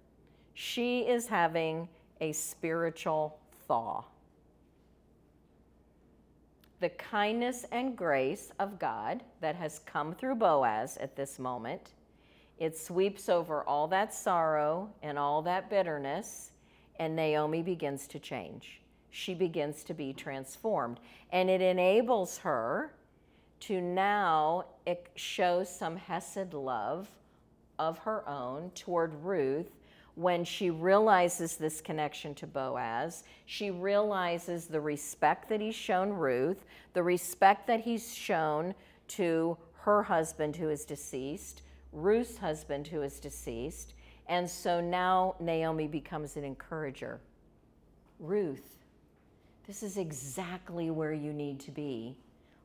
She 0.56 1.02
is 1.02 1.28
having 1.28 1.88
a 2.20 2.32
spiritual 2.32 3.38
thaw. 3.68 4.04
The 6.80 6.89
kindness 6.89 7.65
and 7.72 7.96
grace 7.96 8.52
of 8.58 8.80
God 8.80 9.24
that 9.39 9.56
has 9.56 9.80
come 9.86 10.15
through 10.15 10.36
Boaz 10.36 10.98
at 10.98 11.15
this 11.15 11.38
moment, 11.38 11.94
it 12.58 12.76
sweeps 12.76 13.30
over 13.30 13.63
all 13.63 13.88
that 13.89 14.15
sorrow 14.15 14.89
and 15.04 15.20
all 15.20 15.44
that 15.44 15.70
bitterness, 15.70 16.52
and 16.98 17.15
Naomi 17.15 17.62
begins 17.62 18.08
to 18.08 18.20
change. 18.20 18.82
She 19.17 19.34
begins 19.34 19.86
to 19.86 19.93
be 19.93 20.12
transformed, 20.12 20.99
and 21.32 21.49
it 21.49 21.62
enables 21.62 22.39
her 22.39 22.91
to 23.62 23.80
now 23.80 24.65
show 25.15 25.63
some 25.63 25.95
Hesed 25.95 26.54
love 26.54 27.08
of 27.80 27.97
her 27.99 28.28
own 28.28 28.71
toward 28.75 29.13
Ruth 29.23 29.71
when 30.15 30.43
she 30.43 30.69
realizes 30.69 31.56
this 31.56 31.80
connection 31.80 32.36
to 32.36 32.45
Boaz. 32.45 33.23
She 33.45 33.71
realizes 33.71 34.67
the 34.67 34.82
respect 34.82 35.47
that 35.47 35.62
he's 35.62 35.75
shown 35.75 36.10
Ruth, 36.10 36.65
the 36.93 37.04
respect 37.04 37.67
that 37.67 37.80
he's 37.80 38.13
shown 38.13 38.75
to 39.08 39.58
her 39.75 40.04
husband 40.04 40.58
who 40.58 40.69
is 40.69 40.84
deceased, 40.84 41.62
Ruth's 41.93 42.38
husband 42.38 42.88
who 42.88 43.01
is 43.01 43.21
deceased. 43.21 43.93
And 44.28 44.49
so 44.49 44.82
now 44.82 45.36
Naomi 45.39 45.88
becomes 45.88 46.36
an 46.36 46.43
encourager. 46.43 47.21
Ruth, 48.19 48.75
this 49.67 49.84
is 49.84 49.97
exactly 49.97 50.89
where 50.91 51.13
you 51.13 51.34
need 51.34 51.60
to 51.62 51.71
be. 51.71 52.15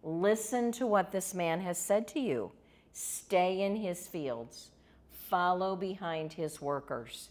Listen 0.02 0.72
to 0.72 0.86
what 0.86 1.12
this 1.12 1.34
man 1.34 1.60
has 1.60 1.78
said 1.78 2.06
to 2.08 2.20
you. 2.20 2.52
Stay 2.92 3.62
in 3.62 3.76
his 3.76 4.06
fields, 4.06 4.70
follow 5.12 5.76
behind 5.76 6.32
his 6.32 6.60
workers. 6.60 7.30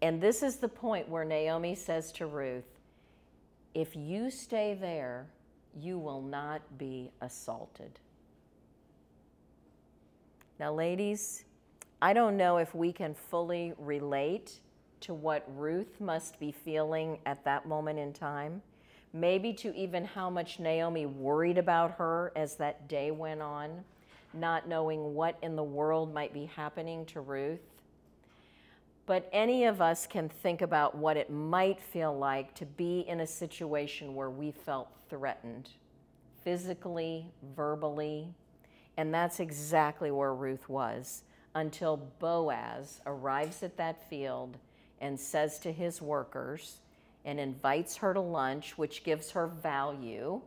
And 0.00 0.20
this 0.20 0.42
is 0.42 0.56
the 0.56 0.68
point 0.68 1.08
where 1.08 1.24
Naomi 1.24 1.74
says 1.74 2.12
to 2.12 2.26
Ruth, 2.26 2.78
If 3.74 3.96
you 3.96 4.30
stay 4.30 4.74
there, 4.74 5.26
you 5.74 5.98
will 5.98 6.22
not 6.22 6.60
be 6.78 7.10
assaulted. 7.20 7.98
Now, 10.60 10.72
ladies, 10.72 11.44
I 12.00 12.12
don't 12.12 12.36
know 12.36 12.58
if 12.58 12.74
we 12.74 12.92
can 12.92 13.14
fully 13.14 13.72
relate 13.78 14.60
to 15.04 15.14
what 15.14 15.44
Ruth 15.56 16.00
must 16.00 16.38
be 16.38 16.52
feeling 16.52 17.18
at 17.24 17.44
that 17.44 17.66
moment 17.66 17.98
in 17.98 18.12
time 18.12 18.62
maybe 19.14 19.52
to 19.52 19.74
even 19.76 20.04
how 20.04 20.28
much 20.28 20.58
Naomi 20.58 21.06
worried 21.06 21.56
about 21.56 21.92
her 21.92 22.32
as 22.34 22.56
that 22.56 22.88
day 22.88 23.12
went 23.12 23.40
on, 23.40 23.84
not 24.34 24.68
knowing 24.68 25.14
what 25.14 25.38
in 25.40 25.54
the 25.54 25.62
world 25.62 26.12
might 26.12 26.34
be 26.34 26.46
happening 26.46 27.06
to 27.06 27.20
Ruth. 27.20 27.60
But 29.06 29.28
any 29.32 29.64
of 29.64 29.80
us 29.80 30.06
can 30.06 30.28
think 30.28 30.62
about 30.62 30.96
what 30.96 31.16
it 31.16 31.30
might 31.30 31.80
feel 31.80 32.16
like 32.18 32.54
to 32.54 32.66
be 32.66 33.04
in 33.06 33.20
a 33.20 33.26
situation 33.26 34.16
where 34.16 34.30
we 34.30 34.50
felt 34.50 34.88
threatened, 35.08 35.70
physically, 36.42 37.26
verbally. 37.54 38.34
And 38.96 39.14
that's 39.14 39.38
exactly 39.38 40.10
where 40.10 40.34
Ruth 40.34 40.68
was 40.68 41.22
until 41.54 41.98
Boaz 42.18 43.00
arrives 43.06 43.62
at 43.62 43.76
that 43.76 44.08
field 44.08 44.56
and 45.04 45.20
says 45.20 45.58
to 45.58 45.70
his 45.70 46.00
workers, 46.00 46.78
and 47.26 47.38
invites 47.38 47.98
her 47.98 48.14
to 48.14 48.20
lunch, 48.20 48.78
which 48.78 49.04
gives 49.04 49.30
her 49.32 49.46
value 49.46 50.40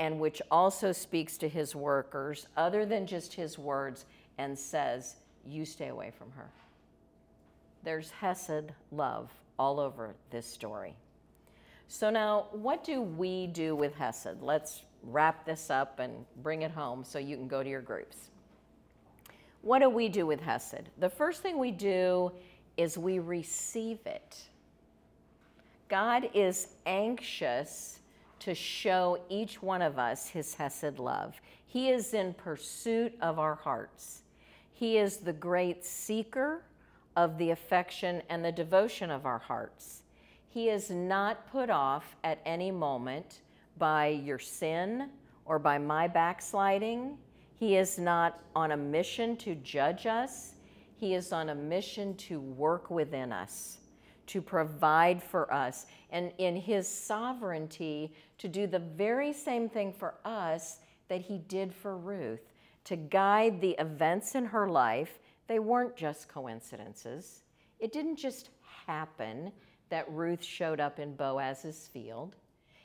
and 0.00 0.18
which 0.18 0.42
also 0.50 0.90
speaks 0.90 1.38
to 1.38 1.48
his 1.48 1.72
workers, 1.72 2.48
other 2.56 2.84
than 2.84 3.06
just 3.06 3.32
his 3.32 3.56
words, 3.56 4.06
and 4.38 4.58
says, 4.58 5.14
You 5.46 5.64
stay 5.64 5.86
away 5.86 6.10
from 6.18 6.32
her. 6.32 6.50
There's 7.84 8.10
Hesed 8.10 8.72
love 8.90 9.30
all 9.56 9.78
over 9.78 10.16
this 10.30 10.46
story. 10.46 10.96
So, 11.86 12.10
now 12.10 12.46
what 12.50 12.82
do 12.82 13.02
we 13.02 13.46
do 13.46 13.76
with 13.76 13.94
Hesed? 13.94 14.42
Let's 14.42 14.82
wrap 15.04 15.46
this 15.46 15.70
up 15.70 16.00
and 16.00 16.24
bring 16.42 16.62
it 16.62 16.72
home 16.72 17.04
so 17.04 17.20
you 17.20 17.36
can 17.36 17.46
go 17.46 17.62
to 17.62 17.70
your 17.70 17.82
groups. 17.82 18.30
What 19.62 19.78
do 19.78 19.88
we 19.88 20.08
do 20.08 20.26
with 20.26 20.40
Hesed? 20.40 20.88
The 20.98 21.08
first 21.08 21.40
thing 21.40 21.56
we 21.56 21.70
do 21.70 22.32
is 22.76 22.98
we 22.98 23.18
receive 23.18 23.98
it. 24.06 24.36
God 25.88 26.28
is 26.34 26.68
anxious 26.86 28.00
to 28.40 28.54
show 28.54 29.18
each 29.28 29.62
one 29.62 29.82
of 29.82 29.98
us 29.98 30.28
his 30.28 30.54
Hesed 30.54 30.98
love. 30.98 31.40
He 31.66 31.90
is 31.90 32.14
in 32.14 32.34
pursuit 32.34 33.14
of 33.20 33.38
our 33.38 33.54
hearts. 33.54 34.22
He 34.72 34.98
is 34.98 35.18
the 35.18 35.32
great 35.32 35.84
seeker 35.84 36.62
of 37.16 37.38
the 37.38 37.50
affection 37.50 38.22
and 38.28 38.44
the 38.44 38.52
devotion 38.52 39.10
of 39.10 39.24
our 39.24 39.38
hearts. 39.38 40.02
He 40.48 40.68
is 40.68 40.90
not 40.90 41.50
put 41.50 41.70
off 41.70 42.16
at 42.24 42.40
any 42.44 42.70
moment 42.70 43.40
by 43.78 44.08
your 44.08 44.38
sin 44.38 45.10
or 45.44 45.58
by 45.58 45.78
my 45.78 46.08
backsliding. 46.08 47.18
He 47.58 47.76
is 47.76 47.98
not 47.98 48.40
on 48.54 48.72
a 48.72 48.76
mission 48.76 49.36
to 49.38 49.54
judge 49.56 50.06
us. 50.06 50.53
He 51.04 51.12
is 51.12 51.34
on 51.34 51.50
a 51.50 51.54
mission 51.54 52.16
to 52.16 52.40
work 52.40 52.90
within 52.90 53.30
us 53.30 53.76
to 54.28 54.40
provide 54.40 55.22
for 55.22 55.52
us, 55.52 55.84
and 56.08 56.32
in 56.38 56.56
His 56.56 56.88
sovereignty 56.88 58.14
to 58.38 58.48
do 58.48 58.66
the 58.66 58.78
very 58.78 59.30
same 59.30 59.68
thing 59.68 59.92
for 59.92 60.14
us 60.24 60.78
that 61.08 61.20
He 61.20 61.36
did 61.36 61.74
for 61.74 61.98
Ruth, 61.98 62.54
to 62.84 62.96
guide 62.96 63.60
the 63.60 63.72
events 63.72 64.34
in 64.34 64.46
her 64.46 64.66
life. 64.66 65.18
They 65.46 65.58
weren't 65.58 65.94
just 65.94 66.26
coincidences. 66.26 67.42
It 67.80 67.92
didn't 67.92 68.16
just 68.16 68.48
happen 68.86 69.52
that 69.90 70.10
Ruth 70.10 70.42
showed 70.42 70.80
up 70.80 70.98
in 70.98 71.16
Boaz's 71.16 71.86
field. 71.86 72.36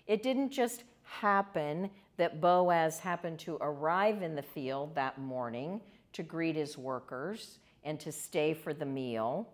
It 0.07 0.23
didn't 0.23 0.49
just 0.49 0.83
happen 1.03 1.89
that 2.17 2.41
Boaz 2.41 2.99
happened 2.99 3.39
to 3.39 3.57
arrive 3.61 4.23
in 4.23 4.35
the 4.35 4.43
field 4.43 4.93
that 4.95 5.21
morning 5.21 5.79
to 6.11 6.21
greet 6.21 6.57
his 6.57 6.77
workers 6.77 7.59
and 7.83 7.99
to 7.99 8.11
stay 8.11 8.53
for 8.53 8.73
the 8.73 8.85
meal. 8.85 9.47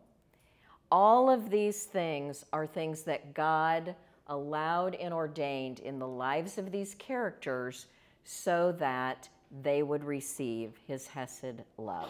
All 0.91 1.29
of 1.29 1.49
these 1.49 1.83
things 1.83 2.45
are 2.53 2.67
things 2.67 3.03
that 3.03 3.33
God 3.33 3.95
allowed 4.27 4.95
and 4.95 5.13
ordained 5.13 5.79
in 5.79 5.99
the 5.99 6.07
lives 6.07 6.57
of 6.57 6.71
these 6.71 6.95
characters 6.95 7.87
so 8.23 8.71
that 8.79 9.29
they 9.61 9.83
would 9.83 10.03
receive 10.03 10.73
his 10.87 11.07
Hesed 11.07 11.63
love. 11.77 12.09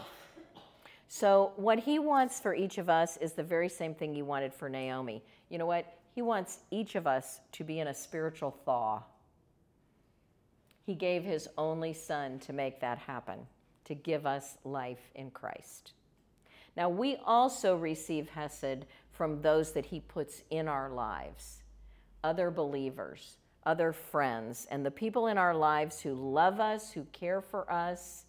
So, 1.07 1.51
what 1.55 1.79
he 1.79 1.99
wants 1.99 2.39
for 2.39 2.55
each 2.55 2.77
of 2.77 2.89
us 2.89 3.17
is 3.17 3.33
the 3.33 3.43
very 3.43 3.69
same 3.69 3.93
thing 3.93 4.13
he 4.13 4.23
wanted 4.23 4.53
for 4.53 4.69
Naomi. 4.69 5.23
You 5.49 5.57
know 5.57 5.65
what? 5.65 5.85
He 6.13 6.21
wants 6.21 6.59
each 6.71 6.95
of 6.95 7.05
us 7.05 7.41
to 7.51 7.63
be 7.63 7.79
in 7.79 7.87
a 7.87 7.93
spiritual 7.93 8.51
thaw. 8.65 9.03
He 10.85 10.95
gave 10.95 11.23
his 11.23 11.47
only 11.57 11.93
son 11.93 12.39
to 12.39 12.53
make 12.53 12.79
that 12.79 12.97
happen, 12.97 13.39
to 13.85 13.95
give 13.95 14.25
us 14.25 14.57
life 14.63 15.11
in 15.15 15.31
Christ. 15.31 15.93
Now, 16.75 16.89
we 16.89 17.17
also 17.25 17.75
receive 17.75 18.29
Hesed 18.29 18.85
from 19.11 19.41
those 19.41 19.71
that 19.71 19.85
He 19.85 19.99
puts 19.99 20.43
in 20.49 20.67
our 20.67 20.89
lives 20.89 21.61
other 22.23 22.49
believers, 22.49 23.37
other 23.65 23.93
friends, 23.93 24.65
and 24.71 24.83
the 24.83 24.91
people 24.91 25.27
in 25.27 25.37
our 25.37 25.55
lives 25.55 26.01
who 26.01 26.13
love 26.13 26.59
us, 26.59 26.91
who 26.91 27.03
care 27.11 27.39
for 27.39 27.71
us, 27.71 28.25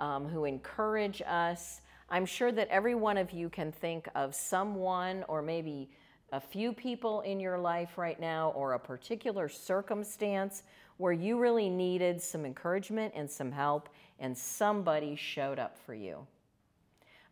um, 0.00 0.26
who 0.26 0.46
encourage 0.46 1.20
us. 1.26 1.82
I'm 2.08 2.24
sure 2.24 2.50
that 2.52 2.68
every 2.68 2.94
one 2.94 3.18
of 3.18 3.32
you 3.32 3.50
can 3.50 3.72
think 3.72 4.08
of 4.14 4.34
someone 4.34 5.22
or 5.28 5.42
maybe 5.42 5.90
a 6.32 6.40
few 6.40 6.72
people 6.72 7.20
in 7.22 7.38
your 7.38 7.58
life 7.58 7.98
right 7.98 8.18
now 8.18 8.50
or 8.56 8.72
a 8.72 8.78
particular 8.78 9.48
circumstance 9.48 10.62
where 10.96 11.12
you 11.12 11.38
really 11.38 11.68
needed 11.68 12.22
some 12.22 12.46
encouragement 12.46 13.12
and 13.14 13.30
some 13.30 13.52
help, 13.52 13.90
and 14.18 14.36
somebody 14.36 15.14
showed 15.14 15.58
up 15.58 15.76
for 15.84 15.94
you. 15.94 16.26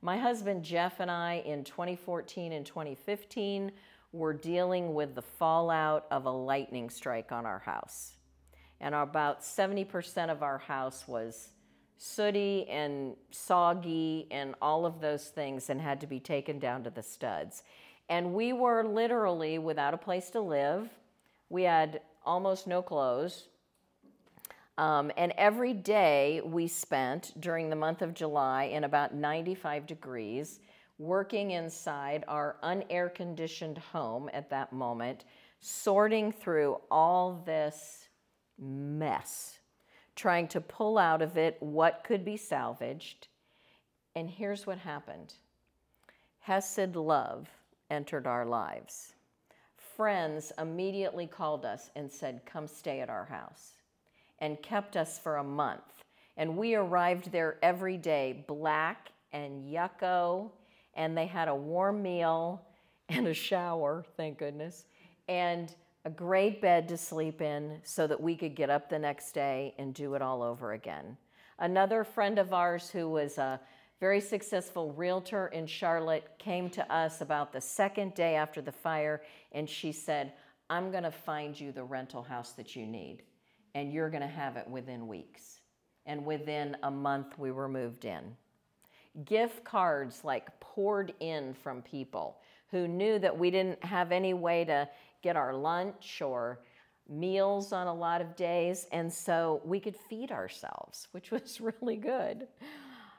My 0.05 0.19
husband 0.19 0.63
Jeff 0.63 1.01
and 1.01 1.11
I 1.11 1.43
in 1.47 1.65
2014 1.65 2.53
and 2.53 2.67
2015 2.67 3.73
were 4.13 4.35
dealing 4.35 4.93
with 4.93 5.15
the 5.15 5.23
fallout 5.23 6.05
of 6.11 6.27
a 6.27 6.31
lightning 6.31 6.91
strike 6.91 7.33
on 7.33 7.47
our 7.47 7.61
house. 7.61 8.19
And 8.83 8.95
about 8.95 9.41
70% 9.41 10.29
of 10.29 10.43
our 10.43 10.59
house 10.59 11.09
was 11.09 11.53
sooty 11.97 12.69
and 12.69 13.17
soggy 13.31 14.27
and 14.31 14.55
all 14.61 14.85
of 14.85 15.01
those 15.01 15.29
things 15.29 15.71
and 15.71 15.81
had 15.81 16.03
to 16.03 16.07
be 16.07 16.21
taken 16.21 16.59
down 16.59 16.85
to 16.85 16.91
the 16.91 17.03
studs. 17.03 17.63
And 18.11 18.35
we 18.35 18.53
were 18.53 18.85
literally 18.85 19.59
without 19.59 19.95
a 19.95 19.97
place 19.97 20.29
to 20.33 20.41
live. 20.43 20.91
We 21.49 21.63
had 21.63 22.03
almost 22.27 22.67
no 22.67 22.83
clothes. 22.83 23.49
Um, 24.77 25.13
and 25.17 25.33
every 25.37 25.73
day 25.73 26.41
we 26.45 26.67
spent 26.67 27.33
during 27.41 27.71
the 27.71 27.77
month 27.77 28.03
of 28.03 28.13
July 28.13 28.65
in 28.65 28.85
about 28.85 29.15
95 29.15 29.87
degrees 29.87 30.61
working 30.99 31.53
inside 31.53 32.25
our 32.27 32.57
unair 32.63 33.13
conditioned 33.13 33.79
home 33.79 34.29
at 34.33 34.51
that 34.51 34.73
moment, 34.73 35.25
sorting 35.61 36.33
through 36.33 36.81
all 36.91 37.43
this 37.47 38.09
mess, 38.59 39.59
trying 40.17 40.49
to 40.49 40.61
pull 40.61 40.99
out 40.99 41.23
of 41.23 41.37
it 41.37 41.57
what 41.61 42.05
could 42.05 42.25
be 42.25 42.37
salvaged. 42.37 43.29
And 44.17 44.29
here's 44.29 44.67
what 44.67 44.79
happened 44.79 45.35
Hesed 46.41 46.97
love 46.97 47.49
entered 47.91 48.27
our 48.27 48.45
lives. 48.45 49.15
Friends 49.97 50.53
immediately 50.59 51.29
called 51.29 51.65
us 51.65 51.91
and 51.95 52.11
said, 52.11 52.43
Come 52.45 52.67
stay 52.67 53.01
at 53.01 53.09
our 53.09 53.27
house 53.27 53.74
and 54.45 54.61
kept 54.61 54.95
us 54.95 55.19
for 55.19 55.39
a 55.39 55.43
month. 55.43 56.05
And 56.37 56.59
we 56.59 56.75
arrived 56.75 57.33
there 57.33 57.57
every 57.63 57.97
day, 57.97 58.45
black 58.47 59.09
and 59.33 59.65
yucko, 59.67 60.51
and 60.93 61.17
they 61.17 61.27
had 61.27 61.49
a 61.49 61.55
warm 61.55 62.03
meal 62.03 62.61
and 63.09 63.27
a 63.27 63.33
shower, 63.33 64.05
thank 64.19 64.39
goodness, 64.39 64.85
and 65.29 65.75
a 66.05 66.11
great 66.11 66.61
bed 66.61 66.87
to 66.89 66.99
sleep 66.99 67.41
in 67.41 67.81
so 67.85 68.07
that 68.07 68.21
we 68.21 68.37
could 68.37 68.55
get 68.55 68.69
up 68.69 68.91
the 68.91 68.99
next 68.99 69.33
day 69.33 69.75
and 69.79 69.95
do 69.95 70.13
it 70.15 70.21
all 70.21 70.43
over 70.43 70.75
again. 70.75 71.17
Another 71.59 72.05
friend 72.05 72.39
of 72.39 72.53
ours 72.53 72.91
who 72.91 73.09
was 73.09 73.39
a 73.39 73.59
very 73.99 74.21
successful 74.21 74.93
realtor 74.93 75.47
in 75.49 75.67
Charlotte 75.67 76.29
came 76.39 76.69
to 76.69 76.93
us 76.93 77.23
about 77.23 77.51
the 77.51 77.63
second 77.63 78.13
day 78.15 78.35
after 78.35 78.61
the 78.61 78.73
fire 78.73 79.23
and 79.53 79.71
she 79.71 79.91
said, 79.91 80.35
I'm 80.69 80.91
going 80.91 81.05
to 81.05 81.11
find 81.11 81.59
you 81.59 81.73
the 81.73 81.85
rental 81.85 82.23
house 82.23 82.53
that 82.53 82.77
you 82.77 82.85
need 82.85 83.23
and 83.75 83.93
you're 83.93 84.11
going 84.11 84.23
to 84.23 84.27
have 84.27 84.57
it 84.57 84.69
within 84.69 85.09
weeks. 85.09 85.61
And 86.07 86.25
within 86.25 86.77
a 86.83 86.91
month, 86.91 87.39
we 87.39 87.51
were 87.51 87.69
moved 87.69 88.05
in. 88.05 88.37
Gift 89.25 89.65
cards 89.65 90.23
like 90.25 90.59
poured 90.61 91.15
in 91.21 91.55
from 91.55 91.83
people 91.83 92.39
who 92.71 92.89
knew 92.89 93.19
that 93.19 93.37
we 93.37 93.51
didn't 93.51 93.83
have 93.85 94.13
any 94.13 94.35
way 94.35 94.65
to 94.65 94.89
get 95.23 95.37
our 95.37 95.55
lunch 95.55 96.21
or 96.21 96.61
meals 97.09 97.73
on 97.73 97.87
a 97.87 97.95
lot 97.95 98.21
of 98.21 98.35
days, 98.35 98.87
and 98.93 99.13
so 99.13 99.61
we 99.65 99.79
could 99.79 99.97
feed 99.97 100.33
ourselves, 100.33 101.09
which 101.13 101.31
was 101.31 101.61
really 101.61 101.97
good. 101.97 102.49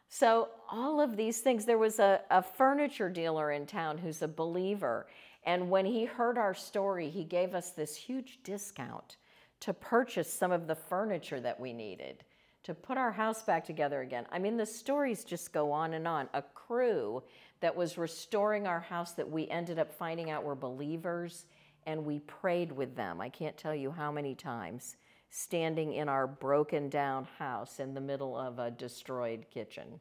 So, 0.10 0.50
all 0.72 1.02
of 1.02 1.18
these 1.18 1.40
things, 1.40 1.66
there 1.66 1.78
was 1.78 2.00
a, 2.00 2.22
a 2.30 2.42
furniture 2.42 3.10
dealer 3.10 3.52
in 3.52 3.66
town 3.66 3.98
who's 3.98 4.22
a 4.22 4.28
believer, 4.28 5.08
and 5.46 5.70
when 5.70 5.86
he 5.86 6.06
heard 6.06 6.38
our 6.38 6.54
story, 6.54 7.10
he 7.10 7.24
gave 7.24 7.56
us 7.56 7.72
this 7.72 7.96
huge 7.96 8.40
discount 8.44 9.18
to 9.66 9.74
purchase 9.74 10.32
some 10.32 10.52
of 10.52 10.68
the 10.68 10.76
furniture 10.76 11.40
that 11.40 11.60
we 11.60 11.74
needed, 11.74 12.24
to 12.62 12.76
put 12.76 13.00
our 13.00 13.12
house 13.12 13.42
back 13.42 13.66
together 13.66 14.02
again. 14.02 14.28
I 14.32 14.38
mean, 14.38 14.58
the 14.58 14.66
stories 14.66 15.24
just 15.24 15.54
go 15.54 15.72
on 15.72 15.96
and 15.96 16.08
on. 16.08 16.30
A 16.36 16.44
crew 16.44 17.24
that 17.62 17.76
was 17.76 17.98
restoring 17.98 18.68
our 18.68 18.80
house 18.80 19.14
that 19.14 19.28
we 19.28 19.48
ended 19.48 19.80
up 19.80 19.92
finding 19.92 20.30
out 20.30 20.44
were 20.44 20.54
believers, 20.54 21.46
and 21.88 22.06
we 22.06 22.20
prayed 22.20 22.72
with 22.72 22.96
them. 22.96 23.20
I 23.20 23.28
can't 23.28 23.58
tell 23.58 23.74
you 23.74 23.90
how 23.90 24.12
many 24.12 24.36
times, 24.36 24.98
standing 25.32 25.94
in 25.94 26.10
our 26.10 26.28
broken 26.28 26.88
down 26.88 27.28
house 27.40 27.80
in 27.80 27.96
the 27.96 28.02
middle 28.02 28.38
of 28.38 28.60
a 28.60 28.70
destroyed 28.70 29.48
kitchen. 29.52 30.00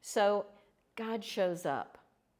So 0.00 0.46
God 0.96 1.22
shows 1.22 1.66
up. 1.66 1.98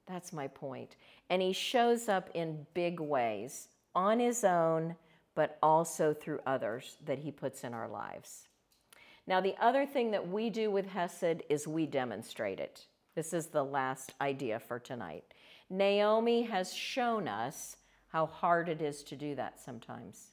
That's 0.08 0.32
my 0.32 0.48
point. 0.48 0.96
And 1.28 1.42
He 1.42 1.52
shows 1.52 2.08
up 2.08 2.30
in 2.32 2.66
big 2.72 2.98
ways 2.98 3.68
on 3.94 4.20
His 4.20 4.42
own 4.42 4.96
but 5.36 5.58
also 5.62 6.12
through 6.12 6.40
others 6.46 6.96
that 7.04 7.20
He 7.20 7.30
puts 7.30 7.62
in 7.62 7.72
our 7.72 7.88
lives. 7.88 8.48
Now, 9.28 9.40
the 9.40 9.54
other 9.60 9.86
thing 9.86 10.10
that 10.10 10.28
we 10.28 10.50
do 10.50 10.70
with 10.70 10.86
Hesed 10.86 11.42
is 11.48 11.68
we 11.68 11.86
demonstrate 11.86 12.58
it. 12.58 12.86
This 13.14 13.32
is 13.32 13.46
the 13.46 13.62
last 13.62 14.14
idea 14.20 14.58
for 14.58 14.78
tonight. 14.78 15.24
Naomi 15.68 16.42
has 16.42 16.72
shown 16.72 17.28
us 17.28 17.76
how 18.08 18.26
hard 18.26 18.68
it 18.68 18.80
is 18.80 19.02
to 19.04 19.16
do 19.16 19.34
that 19.34 19.60
sometimes. 19.60 20.28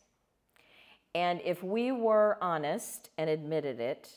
And 1.13 1.41
if 1.43 1.63
we 1.63 1.91
were 1.91 2.37
honest 2.41 3.09
and 3.17 3.29
admitted 3.29 3.79
it, 3.79 4.09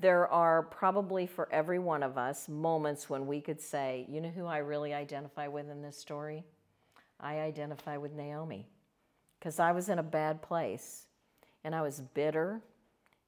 there 0.00 0.26
are 0.28 0.62
probably 0.62 1.26
for 1.26 1.48
every 1.52 1.78
one 1.78 2.02
of 2.02 2.18
us 2.18 2.48
moments 2.48 3.08
when 3.08 3.26
we 3.26 3.40
could 3.40 3.60
say, 3.60 4.06
you 4.08 4.20
know 4.20 4.30
who 4.30 4.46
I 4.46 4.58
really 4.58 4.94
identify 4.94 5.48
with 5.48 5.70
in 5.70 5.82
this 5.82 5.96
story? 5.96 6.44
I 7.20 7.40
identify 7.40 7.98
with 7.98 8.12
Naomi 8.12 8.68
because 9.42 9.58
I 9.58 9.72
was 9.72 9.88
in 9.88 9.98
a 9.98 10.04
bad 10.04 10.40
place 10.40 11.06
and 11.64 11.74
I 11.74 11.82
was 11.82 11.98
bitter 11.98 12.60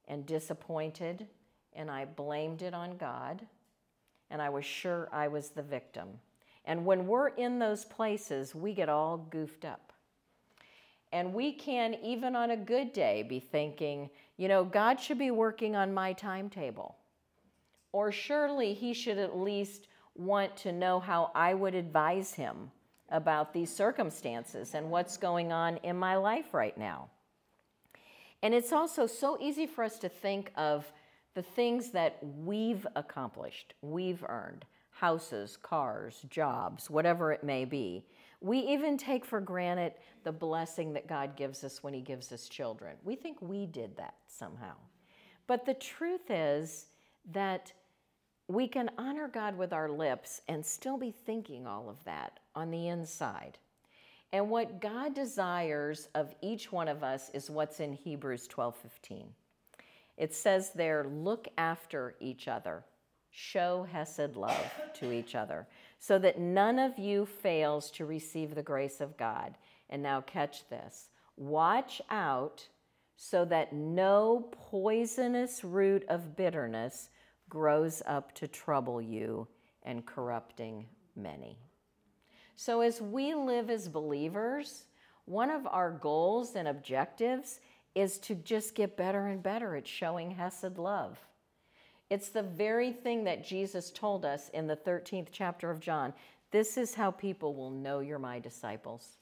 and 0.07 0.25
disappointed 0.25 1.27
and 1.73 1.91
I 1.91 2.05
blamed 2.05 2.63
it 2.63 2.73
on 2.73 2.97
God 2.97 3.45
and 4.31 4.41
I 4.41 4.49
was 4.49 4.65
sure 4.65 5.09
I 5.13 5.27
was 5.27 5.49
the 5.49 5.63
victim. 5.63 6.07
And 6.67 6.87
when 6.87 7.09
we're 7.09 7.31
in 7.31 7.59
those 7.59 7.85
places, 7.85 8.55
we 8.55 8.75
get 8.75 8.89
all 8.89 9.27
goofed 9.29 9.65
up. 9.65 9.93
And 11.13 11.35
we 11.35 11.53
can, 11.53 11.95
even 11.95 12.37
on 12.37 12.53
a 12.53 12.57
good 12.57 12.93
day, 12.93 13.25
be 13.25 13.41
thinking, 13.41 14.09
you 14.37 14.47
know, 14.47 14.63
God 14.63 15.01
should 15.01 15.19
be 15.19 15.33
working 15.33 15.75
on 15.75 15.93
my 15.93 16.13
timetable. 16.13 16.95
Or 17.91 18.13
surely 18.13 18.73
He 18.73 18.95
should 18.95 19.19
at 19.19 19.37
least 19.37 19.89
want 20.15 20.57
to 20.59 20.71
know 20.71 21.01
how 21.01 21.33
I 21.35 21.55
would 21.55 21.75
advise 21.75 22.35
Him 22.35 22.71
about 23.11 23.53
these 23.53 23.75
circumstances 23.75 24.75
and 24.75 24.91
what's 24.91 25.17
going 25.17 25.53
on 25.53 25.77
in 25.79 25.97
my 25.97 26.17
life 26.17 26.55
right 26.55 26.77
now. 26.77 27.09
And 28.43 28.53
it's 28.53 28.73
also 28.73 29.07
so 29.07 29.39
easy 29.41 29.67
for 29.67 29.85
us 29.85 29.99
to 30.01 30.09
think 30.09 30.53
of 30.57 30.91
the 31.35 31.43
things 31.43 31.91
that 31.91 32.19
we've 32.23 32.87
accomplished, 32.95 33.75
we've 33.83 34.25
earned 34.29 34.65
houses, 34.91 35.57
cars, 35.57 36.25
jobs, 36.31 36.89
whatever 36.89 37.33
it 37.33 37.43
may 37.43 37.65
be. 37.65 38.05
We 38.41 38.59
even 38.59 38.97
take 38.97 39.25
for 39.25 39.41
granted 39.41 39.95
the 40.23 40.33
blessing 40.33 40.93
that 40.93 41.09
God 41.09 41.37
gives 41.37 41.65
us 41.65 41.83
when 41.83 41.93
He 41.95 42.01
gives 42.01 42.31
us 42.33 42.49
children. 42.49 42.97
We 43.03 43.17
think 43.17 43.39
we 43.41 43.67
did 43.67 43.97
that 43.97 44.15
somehow. 44.29 44.75
But 45.47 45.67
the 45.67 45.75
truth 45.75 46.31
is 46.31 46.87
that 47.33 47.73
we 48.49 48.69
can 48.69 48.91
honor 48.99 49.29
God 49.29 49.57
with 49.57 49.73
our 49.73 49.89
lips 49.89 50.43
and 50.49 50.65
still 50.65 50.99
be 50.99 51.11
thinking 51.11 51.67
all 51.67 51.89
of 51.89 52.03
that 52.05 52.41
on 52.55 52.71
the 52.71 52.89
inside. 52.89 53.59
And 54.33 54.51
what 54.51 54.81
God 54.81 55.15
desires 55.15 56.09
of 56.15 56.35
each 56.43 56.73
one 56.73 56.89
of 56.89 57.03
us 57.05 57.31
is 57.33 57.49
what's 57.49 57.81
in 57.81 57.93
Hebrews 57.93 58.49
12:15. 58.49 59.35
It 60.17 60.35
says 60.35 60.73
there, 60.73 61.05
look 61.05 61.49
after 61.57 62.17
each 62.21 62.49
other. 62.49 62.85
Show 63.31 63.85
hesed 63.85 64.37
love 64.37 64.71
to 64.95 65.11
each 65.11 65.35
other, 65.35 65.67
so 65.99 66.19
that 66.19 66.39
none 66.39 66.79
of 66.79 66.99
you 66.99 67.27
fails 67.27 67.91
to 67.93 68.05
receive 68.07 68.55
the 68.55 68.63
grace 68.63 69.01
of 69.01 69.17
God. 69.17 69.57
And 69.91 70.03
now 70.03 70.21
catch 70.21 70.69
this. 70.69 71.11
Watch 71.37 72.01
out 72.11 72.69
so 73.17 73.45
that 73.47 73.73
no 73.73 74.49
poisonous 74.53 75.65
root 75.65 76.05
of 76.09 76.37
bitterness 76.37 77.09
grows 77.49 78.03
up 78.07 78.35
to 78.35 78.49
trouble 78.49 79.01
you 79.01 79.47
and 79.83 80.07
corrupting 80.07 80.87
many. 81.17 81.59
So, 82.57 82.81
as 82.81 83.01
we 83.01 83.35
live 83.35 83.71
as 83.71 83.89
believers, 83.89 84.85
one 85.25 85.51
of 85.51 85.67
our 85.67 85.91
goals 85.91 86.55
and 86.55 86.69
objectives 86.69 87.61
is 87.95 88.19
to 88.19 88.35
just 88.35 88.75
get 88.75 88.97
better 88.97 89.27
and 89.27 89.43
better 89.43 89.77
at 89.77 89.87
showing 89.87 90.31
Hesed 90.31 90.79
love. 90.79 91.19
It's 92.11 92.29
the 92.29 92.43
very 92.43 92.93
thing 92.93 93.25
that 93.25 93.45
Jesus 93.45 93.91
told 93.91 94.25
us 94.25 94.51
in 94.51 94.67
the 94.67 94.77
13th 94.77 95.29
chapter 95.33 95.71
of 95.71 95.81
John. 95.81 96.13
This 96.51 96.77
is 96.77 96.95
how 96.95 97.11
people 97.11 97.55
will 97.55 97.71
know 97.71 98.01
you're 98.01 98.19
my 98.19 98.39
disciples 98.39 99.19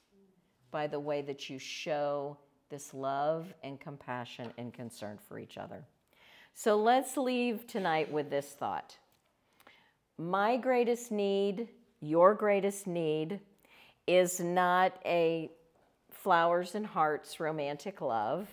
by 0.69 0.87
the 0.87 0.99
way 0.99 1.21
that 1.21 1.49
you 1.49 1.57
show 1.57 2.37
this 2.69 2.93
love 2.93 3.53
and 3.63 3.79
compassion 3.79 4.51
and 4.57 4.73
concern 4.73 5.19
for 5.27 5.39
each 5.39 5.57
other. 5.57 5.85
So 6.55 6.75
let's 6.75 7.17
leave 7.17 7.65
tonight 7.65 8.11
with 8.11 8.29
this 8.29 8.47
thought 8.47 8.97
My 10.17 10.55
greatest 10.57 11.11
need 11.11 11.67
your 11.99 12.35
greatest 12.35 12.85
need 12.85 13.39
is 14.07 14.41
not 14.41 14.93
a 15.05 15.49
flowers 16.11 16.75
and 16.75 16.85
hearts 16.85 17.39
romantic 17.39 18.01
love. 18.01 18.49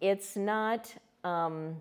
It's 0.00 0.36
not 0.36 0.94
um, 1.24 1.76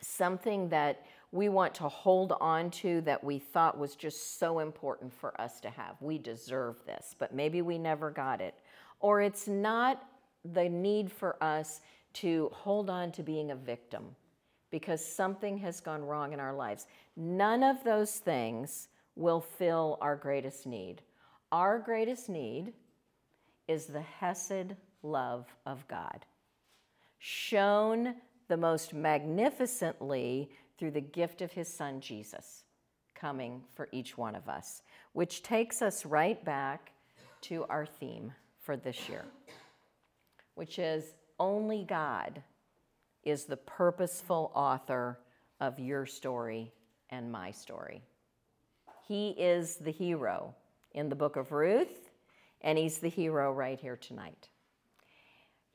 something 0.00 0.68
that 0.68 1.04
we 1.32 1.48
want 1.48 1.74
to 1.74 1.88
hold 1.88 2.32
on 2.40 2.70
to 2.70 3.00
that 3.00 3.22
we 3.22 3.40
thought 3.40 3.76
was 3.76 3.96
just 3.96 4.38
so 4.38 4.60
important 4.60 5.12
for 5.12 5.38
us 5.40 5.58
to 5.60 5.70
have. 5.70 5.96
We 6.00 6.18
deserve 6.18 6.76
this, 6.86 7.16
but 7.18 7.34
maybe 7.34 7.60
we 7.60 7.76
never 7.76 8.10
got 8.12 8.40
it. 8.40 8.54
Or 9.00 9.20
it's 9.20 9.48
not 9.48 10.04
the 10.44 10.68
need 10.68 11.10
for 11.10 11.42
us 11.42 11.80
to 12.14 12.50
hold 12.52 12.88
on 12.90 13.12
to 13.12 13.22
being 13.22 13.50
a 13.50 13.56
victim 13.56 14.16
because 14.70 15.04
something 15.04 15.58
has 15.58 15.80
gone 15.80 16.02
wrong 16.02 16.32
in 16.32 16.40
our 16.40 16.54
lives. 16.54 16.86
None 17.16 17.62
of 17.62 17.84
those 17.84 18.18
things 18.18 18.88
will 19.14 19.40
fill 19.40 19.98
our 20.00 20.16
greatest 20.16 20.66
need. 20.66 21.02
Our 21.52 21.78
greatest 21.78 22.28
need 22.28 22.72
is 23.68 23.86
the 23.86 24.00
Hesed 24.00 24.74
love 25.02 25.46
of 25.66 25.86
God, 25.86 26.26
shown 27.18 28.16
the 28.48 28.56
most 28.56 28.92
magnificently 28.92 30.50
through 30.78 30.90
the 30.90 31.00
gift 31.00 31.40
of 31.40 31.52
his 31.52 31.68
son 31.68 32.00
Jesus 32.00 32.64
coming 33.14 33.62
for 33.74 33.88
each 33.92 34.18
one 34.18 34.34
of 34.34 34.48
us, 34.48 34.82
which 35.12 35.42
takes 35.42 35.80
us 35.80 36.04
right 36.04 36.44
back 36.44 36.92
to 37.42 37.64
our 37.68 37.86
theme 37.86 38.32
for 38.60 38.76
this 38.76 39.08
year, 39.08 39.24
which 40.56 40.78
is 40.78 41.14
only 41.38 41.84
God 41.84 42.42
is 43.22 43.44
the 43.44 43.56
purposeful 43.56 44.52
author 44.54 45.18
of 45.60 45.78
your 45.78 46.06
story 46.06 46.72
and 47.10 47.30
my 47.30 47.50
story. 47.50 48.02
He 49.06 49.30
is 49.30 49.76
the 49.76 49.90
hero 49.90 50.54
in 50.92 51.08
the 51.08 51.16
book 51.16 51.36
of 51.36 51.52
Ruth, 51.52 52.10
and 52.60 52.78
he's 52.78 52.98
the 52.98 53.08
hero 53.08 53.52
right 53.52 53.78
here 53.78 53.96
tonight. 53.96 54.48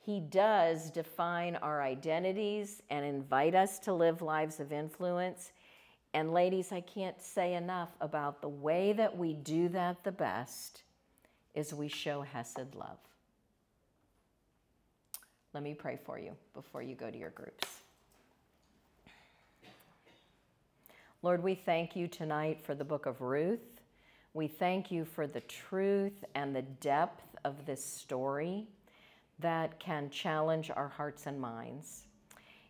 He 0.05 0.19
does 0.19 0.89
define 0.89 1.55
our 1.57 1.83
identities 1.83 2.81
and 2.89 3.05
invite 3.05 3.53
us 3.53 3.77
to 3.79 3.93
live 3.93 4.21
lives 4.21 4.59
of 4.59 4.71
influence. 4.71 5.51
And, 6.13 6.33
ladies, 6.33 6.71
I 6.71 6.81
can't 6.81 7.21
say 7.21 7.53
enough 7.53 7.91
about 8.01 8.41
the 8.41 8.49
way 8.49 8.93
that 8.93 9.15
we 9.15 9.33
do 9.33 9.69
that 9.69 10.03
the 10.03 10.11
best 10.11 10.83
is 11.53 11.73
we 11.73 11.87
show 11.87 12.21
Hesed 12.23 12.73
love. 12.73 12.97
Let 15.53 15.63
me 15.63 15.73
pray 15.73 15.97
for 16.05 16.19
you 16.19 16.33
before 16.53 16.83
you 16.83 16.95
go 16.95 17.09
to 17.09 17.17
your 17.17 17.31
groups. 17.31 17.67
Lord, 21.21 21.41
we 21.41 21.55
thank 21.55 21.95
you 21.95 22.07
tonight 22.07 22.61
for 22.61 22.75
the 22.75 22.85
book 22.85 23.05
of 23.05 23.21
Ruth. 23.21 23.81
We 24.33 24.47
thank 24.47 24.91
you 24.91 25.05
for 25.05 25.25
the 25.25 25.41
truth 25.41 26.23
and 26.35 26.55
the 26.55 26.61
depth 26.61 27.35
of 27.43 27.65
this 27.65 27.83
story 27.83 28.67
that 29.39 29.79
can 29.79 30.11
challenge 30.11 30.69
our 30.69 30.87
hearts 30.87 31.25
and 31.25 31.41
minds. 31.41 32.03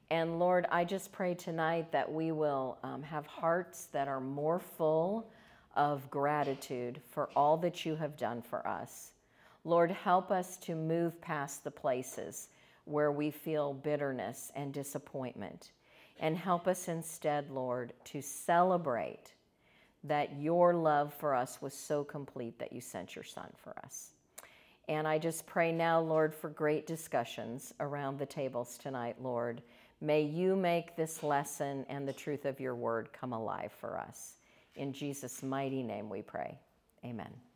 And 0.09 0.39
Lord, 0.39 0.65
I 0.71 0.85
just 0.85 1.11
pray 1.11 1.35
tonight 1.35 1.91
that 1.91 2.11
we 2.11 2.31
will 2.31 2.77
um, 2.81 3.03
have 3.03 3.27
hearts 3.27 3.85
that 3.87 4.07
are 4.07 4.21
more 4.21 4.59
full 4.59 5.29
of 5.75 6.09
gratitude 6.09 7.01
for 7.09 7.29
all 7.35 7.57
that 7.57 7.85
you 7.85 7.95
have 7.95 8.17
done 8.17 8.41
for 8.41 8.65
us. 8.65 9.11
Lord, 9.65 9.91
help 9.91 10.31
us 10.31 10.57
to 10.57 10.75
move 10.75 11.19
past 11.21 11.63
the 11.63 11.71
places 11.71 12.47
where 12.89 13.11
we 13.11 13.31
feel 13.31 13.73
bitterness 13.73 14.51
and 14.55 14.73
disappointment. 14.73 15.71
And 16.19 16.37
help 16.37 16.67
us 16.67 16.87
instead, 16.87 17.49
Lord, 17.49 17.93
to 18.05 18.21
celebrate 18.21 19.33
that 20.03 20.39
your 20.39 20.73
love 20.73 21.13
for 21.13 21.33
us 21.33 21.61
was 21.61 21.73
so 21.73 22.03
complete 22.03 22.59
that 22.59 22.73
you 22.73 22.81
sent 22.81 23.15
your 23.15 23.23
son 23.23 23.49
for 23.63 23.73
us. 23.83 24.11
And 24.87 25.07
I 25.07 25.19
just 25.19 25.45
pray 25.45 25.71
now, 25.71 25.99
Lord, 25.99 26.33
for 26.33 26.49
great 26.49 26.87
discussions 26.87 27.73
around 27.79 28.17
the 28.17 28.25
tables 28.25 28.77
tonight, 28.77 29.17
Lord. 29.21 29.61
May 30.01 30.23
you 30.23 30.55
make 30.55 30.95
this 30.95 31.21
lesson 31.21 31.85
and 31.89 32.07
the 32.07 32.13
truth 32.13 32.45
of 32.45 32.59
your 32.59 32.75
word 32.75 33.09
come 33.13 33.33
alive 33.33 33.71
for 33.71 33.97
us. 33.97 34.37
In 34.75 34.93
Jesus' 34.93 35.43
mighty 35.43 35.83
name 35.83 36.09
we 36.09 36.21
pray. 36.21 36.57
Amen. 37.05 37.48